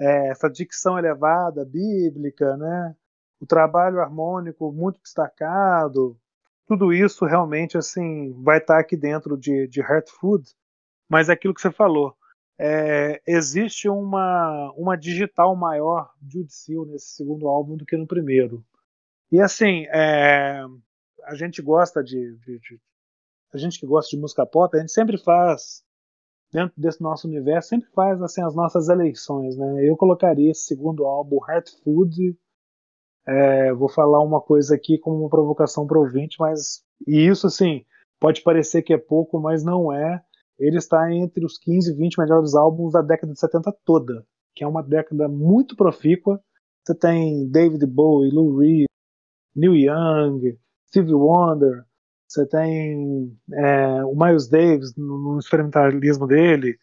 [0.00, 2.94] é, essa dicção elevada, bíblica, né?
[3.40, 6.18] o trabalho harmônico muito destacado,
[6.66, 10.44] tudo isso realmente assim vai estar aqui dentro de, de Heart Food,
[11.08, 12.14] mas é aquilo que você falou.
[12.58, 18.64] É, existe uma, uma digital maior de Udsil nesse segundo álbum do que no primeiro.
[19.30, 20.64] E assim, é,
[21.24, 22.80] a gente gosta de, de, de,
[23.52, 25.84] A gente que gosta de música pop, a gente sempre faz,
[26.52, 29.56] dentro desse nosso universo, sempre faz assim, as nossas eleições.
[29.56, 29.88] Né?
[29.88, 32.36] Eu colocaria esse segundo álbum, Heart Food,
[33.26, 37.84] é, vou falar uma coisa aqui como uma provocação para o mas e isso assim
[38.20, 40.22] pode parecer que é pouco, mas não é.
[40.58, 44.64] Ele está entre os 15 e 20 melhores álbuns da década de 70 toda, que
[44.64, 46.40] é uma década muito profícua.
[46.84, 48.86] Você tem David Bowie, Lou Reed,
[49.54, 51.84] Neil Young, Stevie Wonder,
[52.28, 56.76] você tem é, o Miles Davis no, no experimentalismo dele,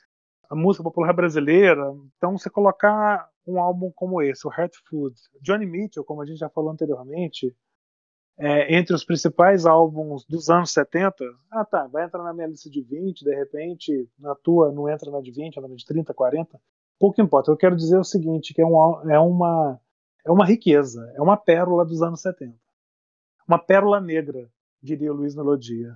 [0.50, 1.84] a música popular brasileira.
[2.18, 6.38] Então, você colocar um álbum como esse, o Heart Food, Johnny Mitchell, como a gente
[6.38, 7.54] já falou anteriormente,
[8.38, 12.70] é, entre os principais álbuns dos anos 70, ah tá, vai entrar na minha lista
[12.70, 16.60] de 20, de repente na tua não entra na de 20, na de 30, 40,
[17.00, 17.52] pouco importa.
[17.52, 19.80] Eu quero dizer o seguinte, que é, um, é, uma,
[20.26, 22.56] é uma riqueza, é uma pérola dos anos 70.
[23.48, 24.50] Uma pérola negra,
[24.82, 25.96] diria o Luiz Melodia.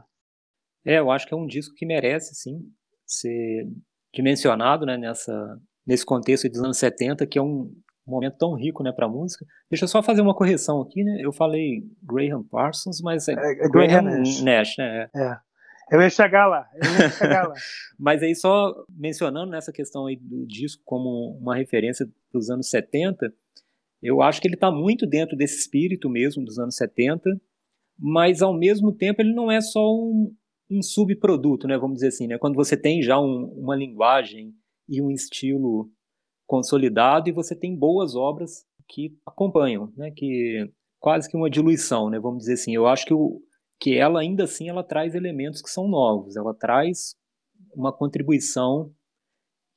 [0.86, 2.60] É, eu acho que é um disco que merece, sim,
[3.06, 3.68] ser
[4.14, 7.74] dimensionado né, nessa, nesse contexto dos anos 70, que é um
[8.12, 9.46] momento tão rico né, para a música.
[9.70, 11.18] Deixa eu só fazer uma correção aqui, né?
[11.22, 14.42] Eu falei Graham Parsons, mas é, é, é Graham, Nash.
[14.42, 15.10] Nash, né?
[15.16, 15.22] É.
[15.22, 15.38] é.
[15.90, 17.54] Eu ia chegar lá, eu ia chegar lá.
[17.98, 23.34] mas aí só mencionando nessa questão aí do disco como uma referência dos anos 70,
[24.02, 27.40] eu acho que ele está muito dentro desse espírito mesmo dos anos 70,
[27.98, 30.36] mas ao mesmo tempo ele não é só um,
[30.70, 34.54] um subproduto, né, vamos dizer assim, né, quando você tem já um, uma linguagem
[34.90, 35.90] e um estilo
[36.48, 42.20] consolidado e você tem boas obras que acompanham, né, que quase que uma diluição, né,
[42.20, 42.74] vamos dizer assim.
[42.74, 43.42] Eu acho que, o,
[43.80, 47.16] que ela ainda assim ela traz elementos que são novos, ela traz
[47.76, 48.92] uma contribuição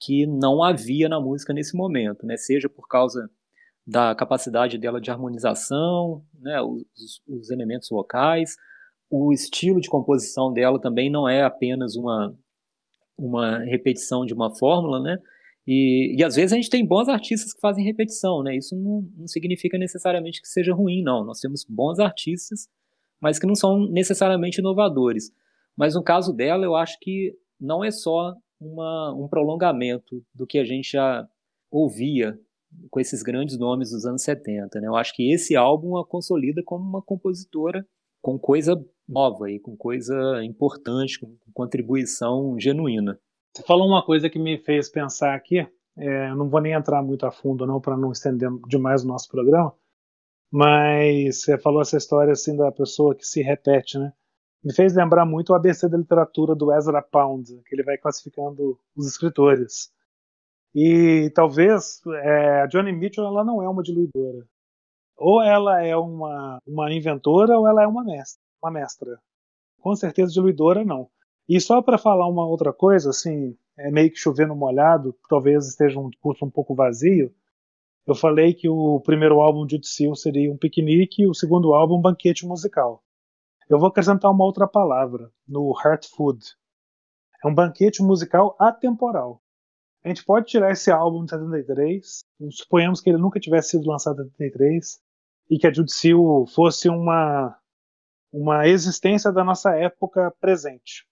[0.00, 3.28] que não havia na música nesse momento, né, seja por causa
[3.86, 8.54] da capacidade dela de harmonização, né, os, os elementos vocais,
[9.10, 12.32] o estilo de composição dela também não é apenas uma,
[13.18, 15.18] uma repetição de uma fórmula, né?
[15.72, 18.56] E, e às vezes a gente tem bons artistas que fazem repetição, né?
[18.56, 21.24] Isso não, não significa necessariamente que seja ruim, não.
[21.24, 22.66] Nós temos bons artistas,
[23.20, 25.30] mas que não são necessariamente inovadores.
[25.76, 30.58] Mas no caso dela, eu acho que não é só uma, um prolongamento do que
[30.58, 31.24] a gente já
[31.70, 32.36] ouvia
[32.90, 34.80] com esses grandes nomes dos anos 70.
[34.80, 34.88] Né?
[34.88, 37.86] Eu acho que esse álbum a consolida como uma compositora
[38.20, 38.74] com coisa
[39.08, 43.20] nova e com coisa importante, com contribuição genuína.
[43.52, 47.26] Você falou uma coisa que me fez pensar aqui, é, não vou nem entrar muito
[47.26, 49.74] a fundo não para não estender demais o nosso programa,
[50.50, 54.12] mas você falou essa história assim da pessoa que se repete, né?
[54.62, 58.78] Me fez lembrar muito o ABC da literatura do Ezra Pound, que ele vai classificando
[58.94, 59.90] os escritores.
[60.74, 64.46] E talvez é, a Johnny Mitchell ela não é uma diluidora.
[65.16, 69.18] Ou ela é uma, uma inventora ou ela é uma mestra uma mestra.
[69.80, 71.08] Com certeza diluidora não.
[71.52, 75.98] E só para falar uma outra coisa, assim, é meio que chovendo molhado, talvez esteja
[75.98, 77.34] um discurso um pouco vazio.
[78.06, 81.96] Eu falei que o primeiro álbum de Utsil seria um piquenique e o segundo álbum
[81.96, 83.02] um banquete musical.
[83.68, 86.38] Eu vou acrescentar uma outra palavra no Heart Food.
[87.44, 89.42] É um banquete musical atemporal.
[90.04, 94.22] A gente pode tirar esse álbum de 73, suponhamos que ele nunca tivesse sido lançado
[94.22, 95.00] em 73
[95.50, 97.58] e que a Judicil fosse uma
[98.32, 101.09] uma existência da nossa época presente.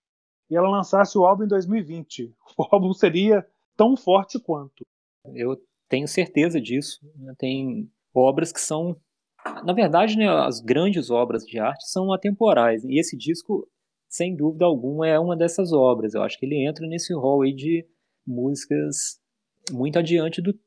[0.50, 2.34] E ela lançasse o álbum em 2020.
[2.56, 4.84] O álbum seria tão forte quanto.
[5.34, 5.56] Eu
[5.88, 7.00] tenho certeza disso.
[7.16, 7.34] Né?
[7.38, 8.96] Tem obras que são.
[9.64, 12.84] Na verdade, né, as grandes obras de arte são atemporais.
[12.84, 13.66] E esse disco,
[14.08, 16.14] sem dúvida alguma, é uma dessas obras.
[16.14, 17.86] Eu acho que ele entra nesse rol aí de
[18.26, 19.20] músicas
[19.70, 20.58] muito adiante do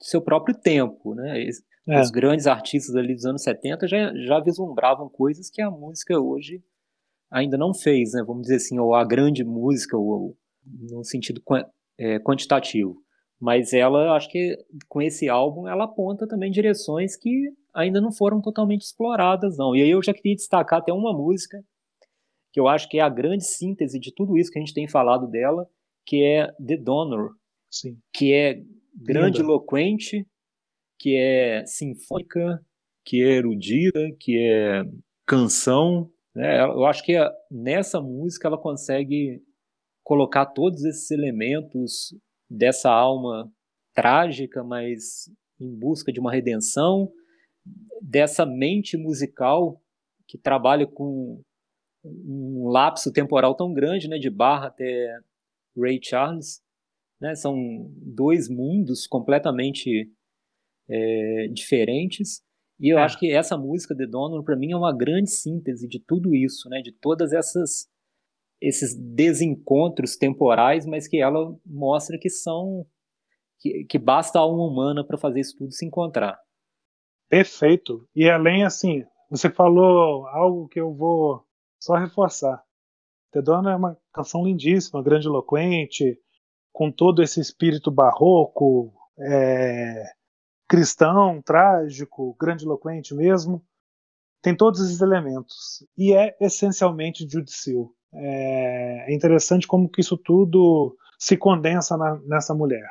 [0.00, 1.14] seu próprio tempo.
[1.14, 1.48] Né?
[1.88, 2.00] É.
[2.00, 6.62] Os grandes artistas ali dos anos 70 já, já vislumbravam coisas que a música hoje
[7.30, 8.22] ainda não fez, né?
[8.26, 11.42] Vamos dizer assim, ou a grande música, ou, no sentido
[11.98, 13.02] é, quantitativo.
[13.40, 14.56] Mas ela, acho que
[14.88, 19.76] com esse álbum, ela aponta também direções que ainda não foram totalmente exploradas, não.
[19.76, 21.62] E aí eu já queria destacar até uma música
[22.52, 24.88] que eu acho que é a grande síntese de tudo isso que a gente tem
[24.88, 25.68] falado dela,
[26.04, 27.30] que é The Donor,
[27.70, 27.98] Sim.
[28.12, 28.60] que é
[28.94, 30.26] grandiloquente,
[30.98, 32.60] que é sinfônica,
[33.04, 34.82] que é erudita, que é
[35.24, 36.10] canção.
[36.38, 36.62] Né?
[36.62, 37.14] Eu acho que
[37.50, 39.42] nessa música ela consegue
[40.04, 42.16] colocar todos esses elementos
[42.48, 43.52] dessa alma
[43.92, 45.28] trágica, mas
[45.60, 47.12] em busca de uma redenção,
[48.00, 49.82] dessa mente musical
[50.28, 51.42] que trabalha com
[52.04, 55.18] um lapso temporal tão grande, né, de Barra até
[55.76, 56.62] Ray Charles,
[57.20, 60.08] né, são dois mundos completamente
[60.88, 62.44] é, diferentes.
[62.80, 63.02] E eu é.
[63.02, 66.68] acho que essa música The Donor para mim é uma grande síntese de tudo isso,
[66.68, 67.88] né, de todas essas
[68.60, 72.84] esses desencontros temporais, mas que ela mostra que são
[73.60, 76.38] que, que basta a alma humana para fazer isso tudo se encontrar.
[77.28, 78.08] Perfeito.
[78.14, 81.44] E além assim, você falou algo que eu vou
[81.80, 82.62] só reforçar.
[83.32, 86.18] The Donna é uma canção lindíssima, grandiloquente,
[86.72, 90.04] com todo esse espírito barroco, é,
[90.68, 93.64] cristão, trágico, grandiloquente mesmo.
[94.42, 95.84] Tem todos esses elementos.
[95.96, 97.90] E é essencialmente judicial.
[98.12, 102.88] É, é interessante como que isso tudo se condensa na, nessa mulher.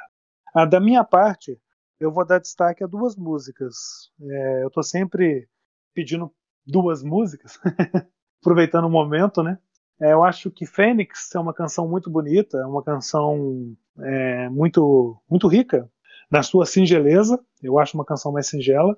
[0.53, 1.59] Ah, da minha parte,
[1.99, 3.75] eu vou dar destaque a duas músicas.
[4.21, 5.47] É, eu estou sempre
[5.93, 6.33] pedindo
[6.65, 7.59] duas músicas,
[8.41, 9.57] aproveitando o momento, né?
[9.99, 15.19] É, eu acho que Fênix é uma canção muito bonita, é uma canção é, muito,
[15.29, 15.89] muito rica
[16.29, 17.39] na sua singeleza.
[17.61, 18.97] Eu acho uma canção mais singela.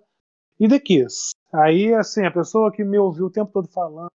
[0.59, 1.31] E The Kiss.
[1.53, 4.09] Aí, assim, a pessoa que me ouviu o tempo todo falando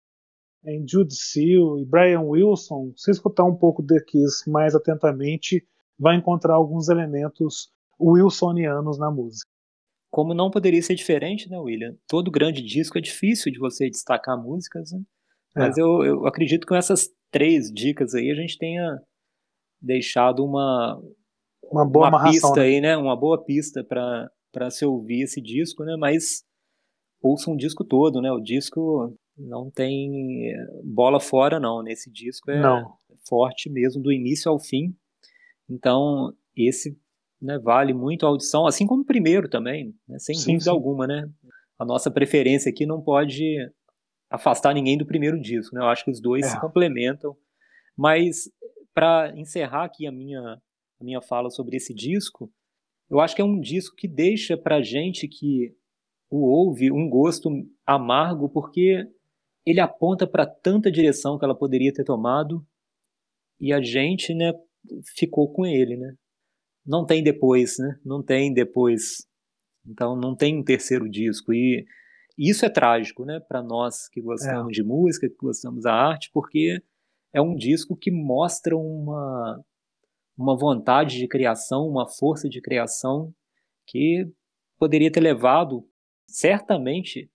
[0.65, 5.67] em Jude Seal e Brian Wilson, se escutar um pouco The Kiss mais atentamente,
[5.99, 9.51] vai encontrar alguns elementos wilsonianos na música.
[10.11, 11.97] Como não poderia ser diferente, né, William?
[12.07, 15.01] Todo grande disco é difícil de você destacar músicas, né?
[15.55, 15.81] Mas é.
[15.81, 19.01] eu, eu acredito que com essas três dicas aí a gente tenha
[19.81, 21.01] deixado uma,
[21.73, 22.62] uma boa uma pista né?
[22.62, 22.97] aí, né?
[22.97, 25.97] Uma boa pista para se ouvir esse disco, né?
[25.99, 26.45] Mas
[27.20, 28.31] ouça um disco todo, né?
[28.31, 30.55] O disco não tem
[30.85, 31.83] bola fora, não.
[31.83, 32.95] Nesse disco é não.
[33.29, 34.95] forte mesmo, do início ao fim.
[35.68, 36.97] Então, esse
[37.41, 40.70] né, vale muito a audição, assim como o primeiro também, né, sem sim, dúvida sim.
[40.70, 41.29] alguma, né?
[41.79, 43.57] A nossa preferência aqui não pode
[44.31, 45.81] afastar ninguém do primeiro disco, né?
[45.81, 46.51] Eu acho que os dois é.
[46.51, 47.37] se complementam.
[47.97, 48.51] Mas
[48.95, 50.61] para encerrar aqui a minha
[51.03, 52.50] a minha fala sobre esse disco,
[53.11, 55.74] eu acho que é um disco que deixa pra gente que
[56.30, 57.50] o ouve um gosto
[57.86, 59.07] amargo porque
[59.66, 62.66] ele aponta para tanta direção que ela poderia ter tomado
[63.61, 64.53] e a gente, né,
[65.14, 66.16] ficou com ele, né?
[66.84, 67.98] não tem depois, né?
[68.05, 69.26] Não tem depois.
[69.86, 71.84] Então não tem um terceiro disco e
[72.38, 74.72] isso é trágico, né, para nós que gostamos é.
[74.72, 76.82] de música, que gostamos da arte, porque
[77.32, 79.62] é um disco que mostra uma
[80.43, 83.32] uma vontade de criação, uma força de criação
[83.86, 84.28] que
[84.78, 85.88] poderia ter levado,
[86.26, 87.30] certamente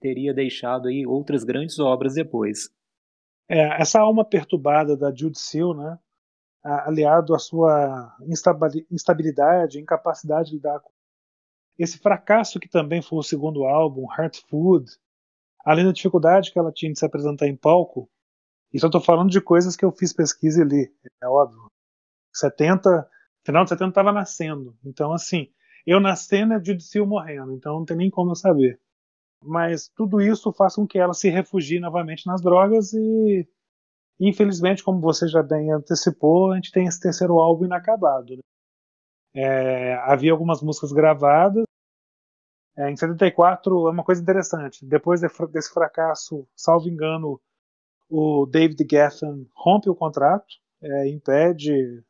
[0.00, 2.70] teria deixado aí outras grandes obras depois.
[3.48, 5.98] É, essa alma perturbada da Jude Seal, né,
[6.62, 8.16] aliado à sua
[8.90, 10.90] instabilidade, incapacidade de lidar com
[11.78, 14.86] esse fracasso que também foi o segundo álbum, Heart Food,
[15.64, 18.08] além da dificuldade que ela tinha de se apresentar em palco,
[18.72, 21.71] isso eu estou falando de coisas que eu fiz pesquisa e li, é óbvio.
[22.32, 23.08] 70,
[23.44, 25.48] final de 70 estava nascendo, então assim,
[25.86, 28.80] eu nascendo é Judicial morrendo, então não tem nem como eu saber.
[29.44, 33.46] Mas tudo isso faz com que ela se refugie novamente nas drogas e
[34.24, 38.36] Infelizmente, como você já bem antecipou, a gente tem esse terceiro álbum inacabado.
[38.36, 38.42] Né?
[39.34, 41.64] É, havia algumas músicas gravadas.
[42.76, 44.86] É, em 74 é uma coisa interessante.
[44.86, 47.40] Depois desse fracasso, salvo engano,
[48.08, 52.04] o David Geffen rompe o contrato, é, impede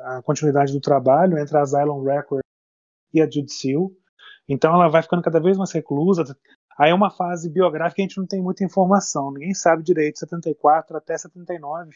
[0.00, 2.44] a continuidade do trabalho entre a Asylum Records
[3.12, 3.90] e a Jude Seal.
[4.48, 6.24] Então ela vai ficando cada vez mais reclusa,
[6.78, 10.20] Aí é uma fase biográfica que a gente não tem muita informação, ninguém sabe direito,
[10.20, 11.90] 74 até 79,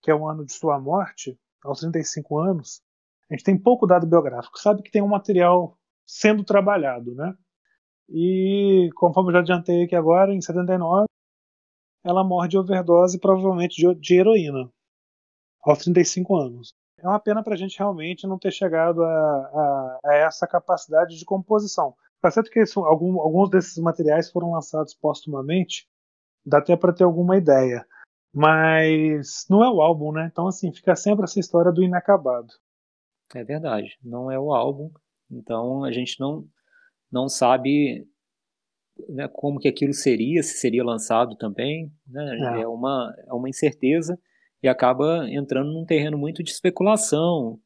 [0.00, 2.80] que é o ano de sua morte, aos 35 anos,
[3.28, 7.34] a gente tem pouco dado biográfico, sabe que tem um material sendo trabalhado, né?
[8.08, 11.06] E, conforme eu já adiantei aqui agora, em 79,
[12.04, 14.70] ela morre de overdose, provavelmente de, de heroína,
[15.64, 16.72] aos 35 anos.
[16.98, 21.18] É uma pena para a gente realmente não ter chegado a, a, a essa capacidade
[21.18, 21.94] de composição.
[22.20, 25.86] Tá certo que isso, algum, alguns desses materiais foram lançados postumamente,
[26.44, 27.86] dá até para ter alguma ideia.
[28.34, 30.28] Mas não é o álbum, né?
[30.30, 32.52] Então, assim, fica sempre essa história do inacabado.
[33.34, 34.90] É verdade, não é o álbum.
[35.30, 36.46] Então, a gente não,
[37.10, 38.06] não sabe
[39.08, 42.62] né, como que aquilo seria, se seria lançado também, né, é.
[42.62, 42.68] é.
[42.68, 44.18] uma, é uma incerteza
[44.66, 47.60] e acaba entrando num terreno muito de especulação,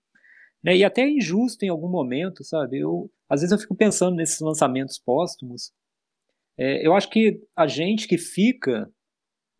[0.63, 2.79] né, e até injusto em algum momento, sabe?
[2.79, 5.73] Eu, às vezes eu fico pensando nesses lançamentos póstumos,
[6.59, 8.91] é, eu acho que a gente que fica,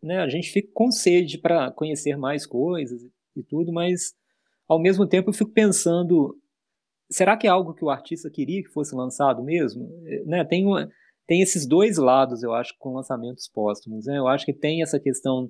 [0.03, 3.01] né, a gente fica com sede para conhecer mais coisas
[3.35, 4.13] e tudo, mas
[4.67, 6.37] ao mesmo tempo eu fico pensando,
[7.09, 9.89] será que é algo que o artista queria que fosse lançado mesmo?
[10.05, 10.87] É, né, tem uma,
[11.25, 14.05] tem esses dois lados, eu acho, com lançamentos póstumos.
[14.05, 14.19] Né?
[14.19, 15.49] Eu acho que tem essa questão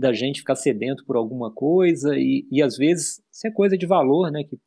[0.00, 3.86] da gente ficar sedento por alguma coisa e, e às vezes isso é coisa de
[3.86, 4.42] valor, né?
[4.44, 4.58] Que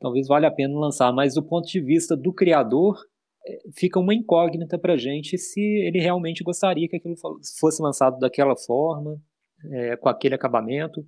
[0.00, 2.98] talvez valha a pena lançar, mas do ponto de vista do criador
[3.46, 7.16] é, fica uma incógnita para gente se ele realmente gostaria que aquilo
[7.60, 9.20] fosse lançado daquela forma,
[9.70, 11.06] é, com aquele acabamento.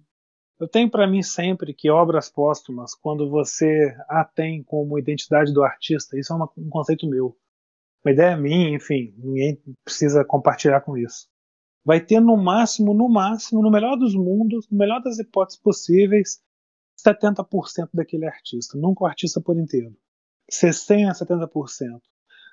[0.61, 5.63] Eu tenho para mim sempre que obras póstumas, quando você a tem como identidade do
[5.63, 7.37] artista, isso é uma, um conceito meu
[8.07, 11.27] uma ideia minha, enfim, ninguém precisa compartilhar com isso.
[11.87, 16.43] Vai ter no máximo, no máximo, no melhor dos mundos, no melhor das hipóteses possíveis,
[16.99, 19.97] 70% daquele artista, nunca o artista por inteiro.
[20.53, 22.01] 60%, 70%.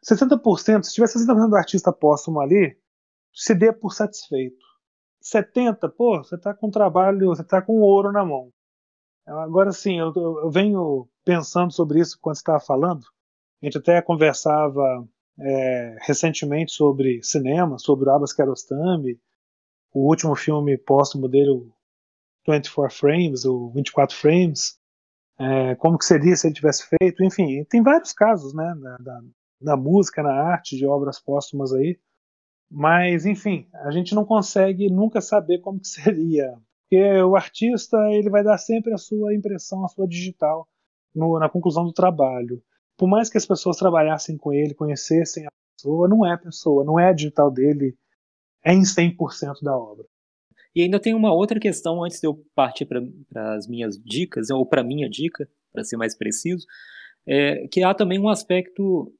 [0.07, 2.77] 60%, se tiver 60% do artista póstumo ali,
[3.33, 4.63] se dê por satisfeito.
[5.23, 8.53] 70%, pô, você está com trabalho, você está com ouro na mão.
[9.25, 13.03] Agora sim, eu, eu venho pensando sobre isso quando você estava falando.
[13.63, 15.07] A gente até conversava
[15.39, 19.19] é, recentemente sobre cinema, sobre o Abbas Kiarostami,
[19.93, 21.71] o último filme póstumo dele, o
[22.47, 24.79] 24 Frames, o 24 Frames,
[25.39, 29.21] é, como que seria se ele tivesse feito, enfim, tem vários casos, né, da, da,
[29.61, 31.99] da música, na arte, de obras póstumas aí,
[32.69, 38.29] mas, enfim, a gente não consegue nunca saber como que seria, porque o artista ele
[38.29, 40.67] vai dar sempre a sua impressão, a sua digital
[41.13, 42.61] no, na conclusão do trabalho
[42.97, 46.83] por mais que as pessoas trabalhassem com ele, conhecessem a pessoa, não é a pessoa,
[46.83, 47.97] não é a digital dele
[48.63, 50.05] é em 100% da obra.
[50.75, 54.65] E ainda tem uma outra questão antes de eu partir para as minhas dicas, ou
[54.65, 56.65] para minha dica, para ser mais preciso,
[57.27, 59.13] é, que há também um aspecto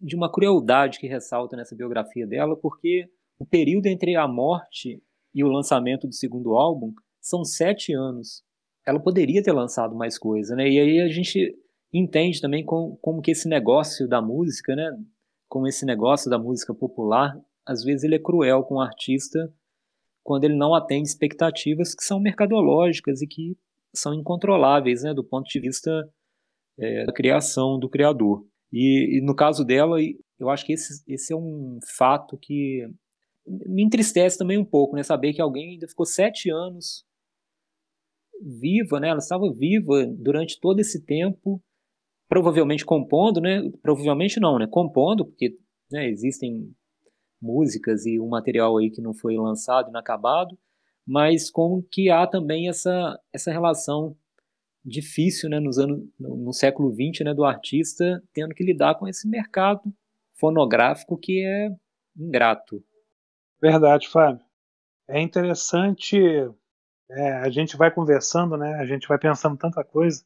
[0.00, 3.08] de uma crueldade que ressalta nessa biografia dela, porque
[3.38, 5.02] o período entre a morte
[5.34, 8.42] e o lançamento do segundo álbum são sete anos.
[8.86, 10.68] Ela poderia ter lançado mais coisa, né?
[10.68, 11.56] E aí a gente
[11.92, 14.90] entende também com, como que esse negócio da música, né,
[15.48, 19.52] como esse negócio da música popular, às vezes ele é cruel com o artista
[20.22, 23.56] quando ele não atende expectativas que são mercadológicas e que
[23.94, 26.08] são incontroláveis, né, do ponto de vista
[26.78, 28.46] é, da criação do criador.
[28.72, 29.96] E, e, no caso dela,
[30.38, 32.88] eu acho que esse, esse é um fato que
[33.46, 37.04] me entristece também um pouco, né, saber que alguém ainda ficou sete anos
[38.40, 41.62] viva, né, ela estava viva durante todo esse tempo
[42.32, 43.70] provavelmente compondo, né?
[43.82, 44.66] Provavelmente não, né?
[44.66, 45.54] Compondo, porque
[45.90, 46.74] né, existem
[47.38, 50.58] músicas e um material aí que não foi lançado, inacabado,
[51.06, 54.16] mas como que há também essa, essa relação
[54.82, 59.06] difícil, né, nos anos, no, no século XX, né, do artista tendo que lidar com
[59.06, 59.92] esse mercado
[60.40, 61.68] fonográfico que é
[62.16, 62.82] ingrato.
[63.60, 64.42] Verdade, Fábio.
[65.06, 66.16] É interessante,
[67.10, 70.24] é, a gente vai conversando, né, a gente vai pensando tanta coisa,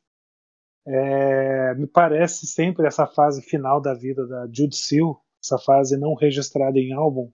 [0.87, 6.15] é, me parece sempre essa fase final da vida da Jude Seal, essa fase não
[6.15, 7.31] registrada em álbum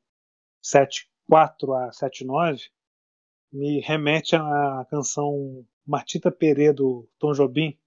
[0.63, 2.61] 74 a 79,
[3.53, 7.79] me remete à canção Martita Perê do Tom Jobim,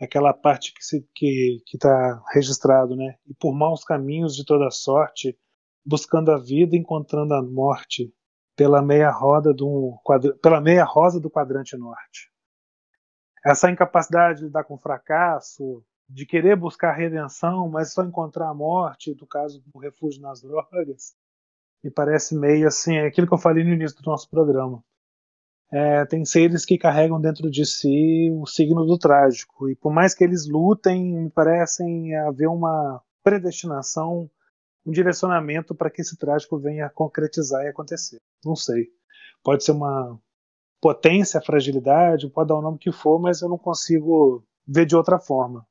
[0.00, 3.16] aquela parte que está que, que tá registrado, né?
[3.26, 5.38] E por maus caminhos de toda sorte,
[5.84, 8.10] buscando a vida, encontrando a morte
[8.56, 9.94] pela meia roda do
[10.42, 12.31] pela meia rosa do quadrante norte
[13.44, 19.14] essa incapacidade de lidar com fracasso, de querer buscar redenção, mas só encontrar a morte,
[19.14, 21.14] do caso do refúgio nas drogas,
[21.82, 24.82] me parece meio assim, é aquilo que eu falei no início do nosso programa.
[25.72, 30.14] É, tem seres que carregam dentro de si o signo do trágico, e por mais
[30.14, 34.30] que eles lutem, me parecem haver uma predestinação,
[34.84, 38.20] um direcionamento para que esse trágico venha a concretizar e acontecer.
[38.44, 38.88] Não sei.
[39.42, 40.20] Pode ser uma
[40.82, 45.20] potência, fragilidade, pode dar o nome que for, mas eu não consigo ver de outra
[45.20, 45.64] forma.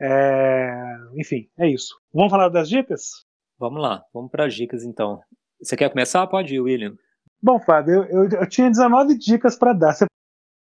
[0.00, 0.72] É...
[1.16, 2.00] Enfim, é isso.
[2.14, 3.26] Vamos falar das dicas?
[3.58, 5.20] Vamos lá, vamos para as dicas então.
[5.60, 6.24] Você quer começar?
[6.28, 6.96] Pode ir, William.
[7.42, 9.92] Bom, Fábio, eu, eu, eu tinha 19 dicas para dar.
[9.92, 10.06] Você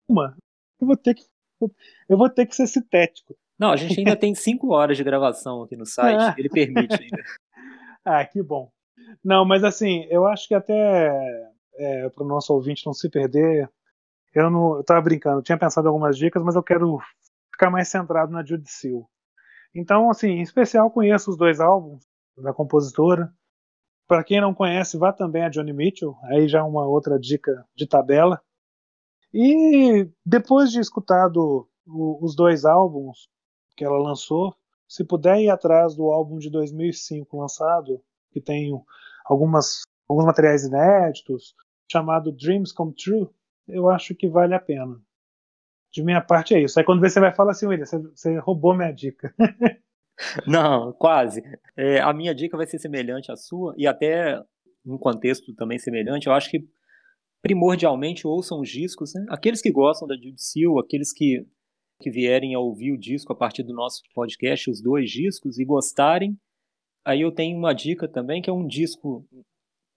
[0.08, 0.34] uma?
[0.80, 1.22] Eu vou ter que
[2.08, 3.36] eu vou ter que ser sintético.
[3.58, 6.34] Não, a gente ainda tem 5 horas de gravação aqui no site, ah.
[6.38, 7.22] ele permite ainda.
[8.02, 8.72] ah, que bom.
[9.22, 11.49] Não, mas assim, eu acho que até
[11.80, 13.70] é, para o nosso ouvinte não se perder,
[14.34, 16.98] eu não estava brincando, tinha pensado em algumas dicas, mas eu quero
[17.50, 19.08] ficar mais centrado na Judy Seal.
[19.74, 22.04] Então, assim, em especial conheço os dois álbuns,
[22.36, 23.32] da compositora.
[24.06, 27.86] Para quem não conhece, vá também a Johnny Mitchell, aí já uma outra dica de
[27.86, 28.40] tabela.
[29.32, 33.28] E depois de escutado os dois álbuns
[33.76, 34.54] que ela lançou,
[34.88, 38.02] se puder ir atrás do álbum de 2005 lançado,
[38.32, 38.72] que tem
[39.24, 41.54] algumas, alguns materiais inéditos,
[41.90, 43.28] chamado Dreams Come True,
[43.66, 45.00] eu acho que vale a pena.
[45.92, 46.78] De minha parte é isso.
[46.78, 49.34] Aí quando você vai falar assim, William, você, roubou minha dica.
[50.46, 51.42] Não, quase.
[51.76, 54.40] É, a minha dica vai ser semelhante à sua, e até
[54.86, 56.28] um contexto também semelhante.
[56.28, 56.64] Eu acho que
[57.42, 59.26] primordialmente ouçam os discos, né?
[59.28, 61.44] Aqueles que gostam da Judy Seal, aqueles que,
[62.00, 65.64] que vierem a ouvir o disco a partir do nosso podcast, os dois discos, e
[65.64, 66.38] gostarem.
[67.04, 69.26] Aí eu tenho uma dica também, que é um disco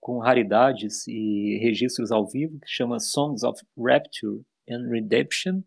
[0.04, 5.62] com raridades e registros ao vivo, que chama Songs of Rapture and Redemption,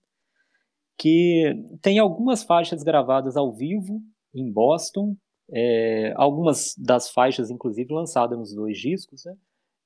[0.95, 3.99] que tem algumas faixas gravadas ao vivo
[4.35, 5.17] em Boston,
[5.51, 9.33] é, algumas das faixas, inclusive, lançadas nos dois discos, né?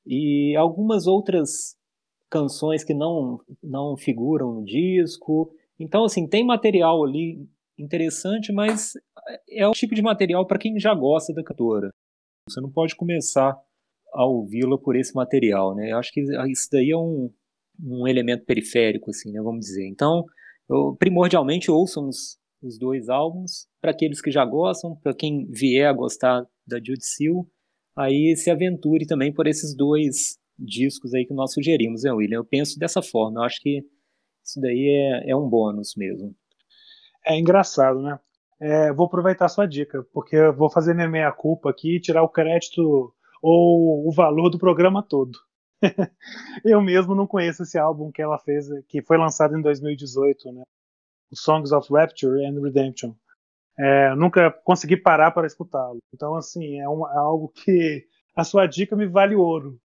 [0.05, 1.77] e algumas outras
[2.29, 5.49] canções que não, não figuram no disco.
[5.79, 7.47] Então, assim, tem material ali
[7.79, 8.91] interessante, mas
[9.49, 11.89] é o tipo de material para quem já gosta da cantora.
[12.49, 13.57] Você não pode começar
[14.13, 15.91] a ouvi-la por esse material, né?
[15.91, 17.31] Eu acho que isso daí é um,
[17.83, 19.41] um elemento periférico, assim, né?
[19.41, 19.87] Vamos dizer.
[19.87, 20.25] Então,
[20.69, 23.67] eu, primordialmente ouçam os, os dois álbuns.
[23.81, 27.47] Para aqueles que já gostam, para quem vier a gostar da Jude Seal,
[27.95, 32.37] aí se aventure também por esses dois discos aí que nós sugerimos, né, William?
[32.37, 33.83] Eu penso dessa forma, eu acho que
[34.43, 36.35] isso daí é, é um bônus mesmo.
[37.25, 38.19] É engraçado, né?
[38.59, 42.29] É, vou aproveitar sua dica, porque eu vou fazer minha meia-culpa aqui e tirar o
[42.29, 45.37] crédito ou o valor do programa todo.
[46.63, 50.63] eu mesmo não conheço esse álbum que ela fez, que foi lançado em 2018, né?
[51.33, 53.13] Songs of Rapture and Redemption.
[53.79, 55.99] É, nunca consegui parar para escutá-lo.
[56.13, 59.79] Então, assim, é, um, é, algo que a sua dica me vale ouro.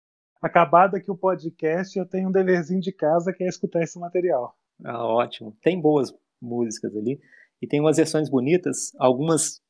[0.43, 4.55] Acabado aqui o podcast, eu tenho um deverzinho de casa que é escutar esse material.
[4.85, 5.57] Ah, ótimo.
[5.63, 7.21] Tem boas músicas ali.
[7.63, 9.63] E tem umas versões bonitas, algumas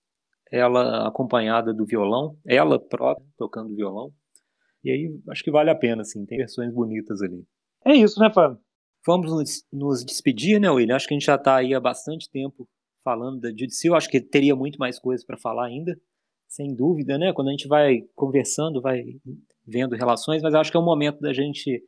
[0.54, 4.12] ela acompanhada do violão, ela própria tocando violão.
[4.84, 7.44] E aí acho que vale a pena, assim, tem versões bonitas ali.
[7.84, 8.58] É isso, né, Fábio?
[9.04, 10.94] Vamos nos, nos despedir, né, William?
[10.94, 12.68] Acho que a gente já está aí há bastante tempo
[13.02, 13.96] falando da Judicial.
[13.96, 16.00] Acho que teria muito mais coisas para falar ainda,
[16.46, 17.32] sem dúvida, né?
[17.32, 19.02] Quando a gente vai conversando, vai
[19.66, 21.82] vendo relações, mas acho que é o momento da gente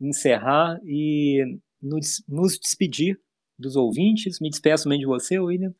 [0.00, 1.42] encerrar e
[1.80, 3.18] nos, nos despedir
[3.58, 4.40] dos ouvintes.
[4.40, 5.74] Me despeço também de você, William.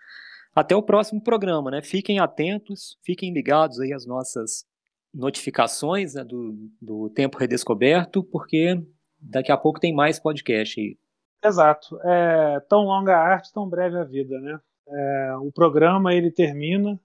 [0.54, 1.82] Até o próximo programa, né?
[1.82, 4.64] Fiquem atentos, fiquem ligados aí às nossas
[5.12, 8.80] notificações né, do, do Tempo Redescoberto, porque
[9.18, 10.96] daqui a pouco tem mais podcast aí.
[11.44, 11.98] Exato.
[12.02, 14.58] É, tão longa a arte, tão breve a vida, né?
[14.86, 16.98] É, o programa ele termina,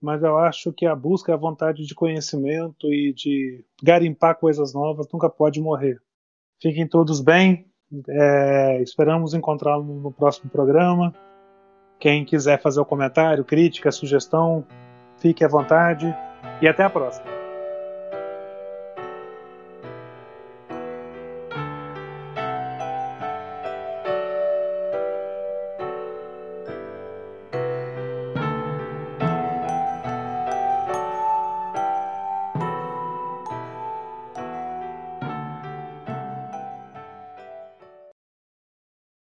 [0.00, 5.06] mas eu acho que a busca, a vontade de conhecimento e de garimpar coisas novas
[5.12, 6.00] nunca pode morrer.
[6.60, 7.66] Fiquem todos bem.
[8.08, 11.14] É, esperamos encontrá-los no próximo programa.
[12.04, 14.62] Quem quiser fazer o comentário, crítica, sugestão,
[15.16, 16.14] fique à vontade
[16.60, 17.33] e até a próxima.